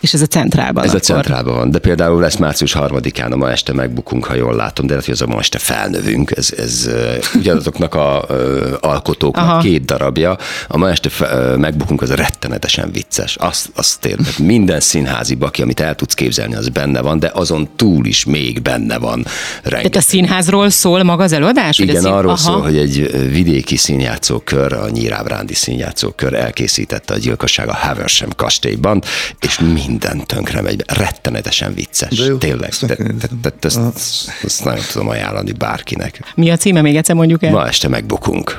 És 0.00 0.14
ez 0.14 0.22
a 0.22 0.26
centrálban 0.26 0.84
Ez 0.84 0.88
akkor. 0.88 1.00
a 1.00 1.04
centrálban 1.04 1.54
van, 1.54 1.70
de 1.70 1.78
például 1.78 2.20
lesz 2.20 2.36
március 2.36 2.72
harmadikán, 2.72 3.32
a 3.32 3.36
ma 3.36 3.50
este 3.50 3.72
megbukunk, 3.72 4.24
ha 4.24 4.34
jól 4.34 4.54
látom, 4.54 4.86
de 4.86 4.92
lehet, 4.92 5.06
hogy 5.06 5.14
az 5.14 5.22
a 5.22 5.26
ma 5.26 5.38
este 5.38 5.58
felnövünk, 5.58 6.30
ez, 6.36 6.52
ez 6.56 6.88
ugyanazoknak 7.34 7.94
a 7.94 8.24
uh, 8.28 8.36
alkotóknak 8.80 9.44
Aha. 9.44 9.58
két 9.58 9.84
darabja. 9.84 10.36
A 10.68 10.76
ma 10.76 10.90
este 10.90 11.08
fe, 11.08 11.56
megbukunk, 11.56 12.02
az 12.02 12.10
rettenetesen 12.10 12.90
vicces. 12.92 13.36
Azt, 13.36 13.70
azt 13.74 14.00
tényleg, 14.00 14.32
minden 14.38 14.80
színházi 14.80 15.34
baki, 15.34 15.62
amit 15.62 15.80
el 15.80 15.94
tudsz 15.94 16.14
képzelni, 16.14 16.54
az 16.54 16.68
benne 16.68 17.00
van, 17.00 17.18
de 17.18 17.30
azon 17.34 17.68
túl 17.76 18.06
is 18.06 18.24
még 18.24 18.62
benne 18.62 18.98
van. 18.98 19.26
Rengeteg. 19.62 19.90
Tehát 19.90 20.06
a 20.06 20.10
színházról 20.10 20.70
szól 20.70 21.02
maga 21.02 21.22
az 21.22 21.32
előadás? 21.32 21.78
Igen, 21.78 22.02
szín... 22.02 22.10
arról 22.10 22.30
Aha. 22.30 22.36
szól, 22.36 22.60
hogy 22.60 22.76
egy 22.76 23.28
vidéki 23.30 23.76
színjátszókör, 23.76 24.72
a 24.72 24.88
Nyírábrándi 24.88 25.54
színjátszókör 25.54 26.34
elkészítette 26.34 27.14
a 27.14 27.16
gyilkosság 27.16 27.68
a 27.68 27.74
Haversham 27.74 28.30
kastélyban, 28.36 29.02
és 29.40 29.58
mi 29.58 29.87
minden 29.88 30.26
tönkre 30.26 30.60
megy, 30.60 30.84
rettenetesen 30.86 31.74
vicces. 31.74 32.18
De 32.18 32.24
jó, 32.24 32.36
Tényleg. 32.36 32.68
Ezt, 32.68 32.86
te, 32.86 32.96
te, 33.42 33.50
te, 33.50 33.68
ezt, 33.68 34.30
ezt 34.44 34.64
nagyon 34.64 34.84
tudom 34.92 35.08
ajánlani 35.08 35.52
bárkinek. 35.52 36.20
Mi 36.34 36.50
a 36.50 36.56
címe, 36.56 36.80
még 36.80 36.96
egyszer 36.96 37.14
mondjuk 37.14 37.42
el? 37.42 37.50
Ma 37.50 37.66
este 37.66 37.88
megbukunk. 37.88 38.58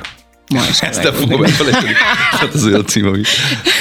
Ma 0.54 0.66
este 0.68 0.88
Ezt 0.88 1.02
nem 1.02 1.12
fogom 1.12 1.44
elfelejteni. 1.44 1.92
Hát 2.30 2.54
az 2.54 2.64
olyan 2.64 2.86
cím, 2.86 3.06
ami... 3.06 3.20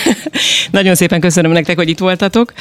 Nagyon 0.71 0.95
szépen 0.95 1.19
köszönöm 1.19 1.51
nektek, 1.51 1.77
hogy 1.77 1.89
itt 1.89 1.99
voltatok. 1.99 2.53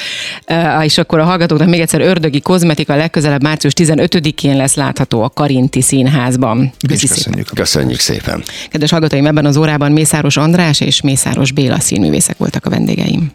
Uh, 0.47 0.85
és 0.85 0.97
akkor 0.97 1.19
a 1.19 1.23
hallgatóknak 1.23 1.67
még 1.69 1.79
egyszer 1.79 2.01
Ördögi 2.01 2.41
Kozmetika 2.41 2.95
legközelebb 2.95 3.41
március 3.43 3.73
15-én 3.75 4.57
lesz 4.57 4.75
látható 4.75 5.21
a 5.21 5.29
Karinti 5.29 5.81
Színházban. 5.81 6.73
Köszönjük. 6.87 7.47
Köszönjük 7.53 7.99
szépen. 7.99 8.43
Kedves 8.69 8.91
hallgatóim, 8.91 9.25
ebben 9.25 9.45
az 9.45 9.57
órában 9.57 9.91
Mészáros 9.91 10.37
András 10.37 10.79
és 10.79 11.01
Mészáros 11.01 11.51
Béla 11.51 11.79
színművészek 11.79 12.37
voltak 12.37 12.65
a 12.65 12.69
vendégeim. 12.69 13.31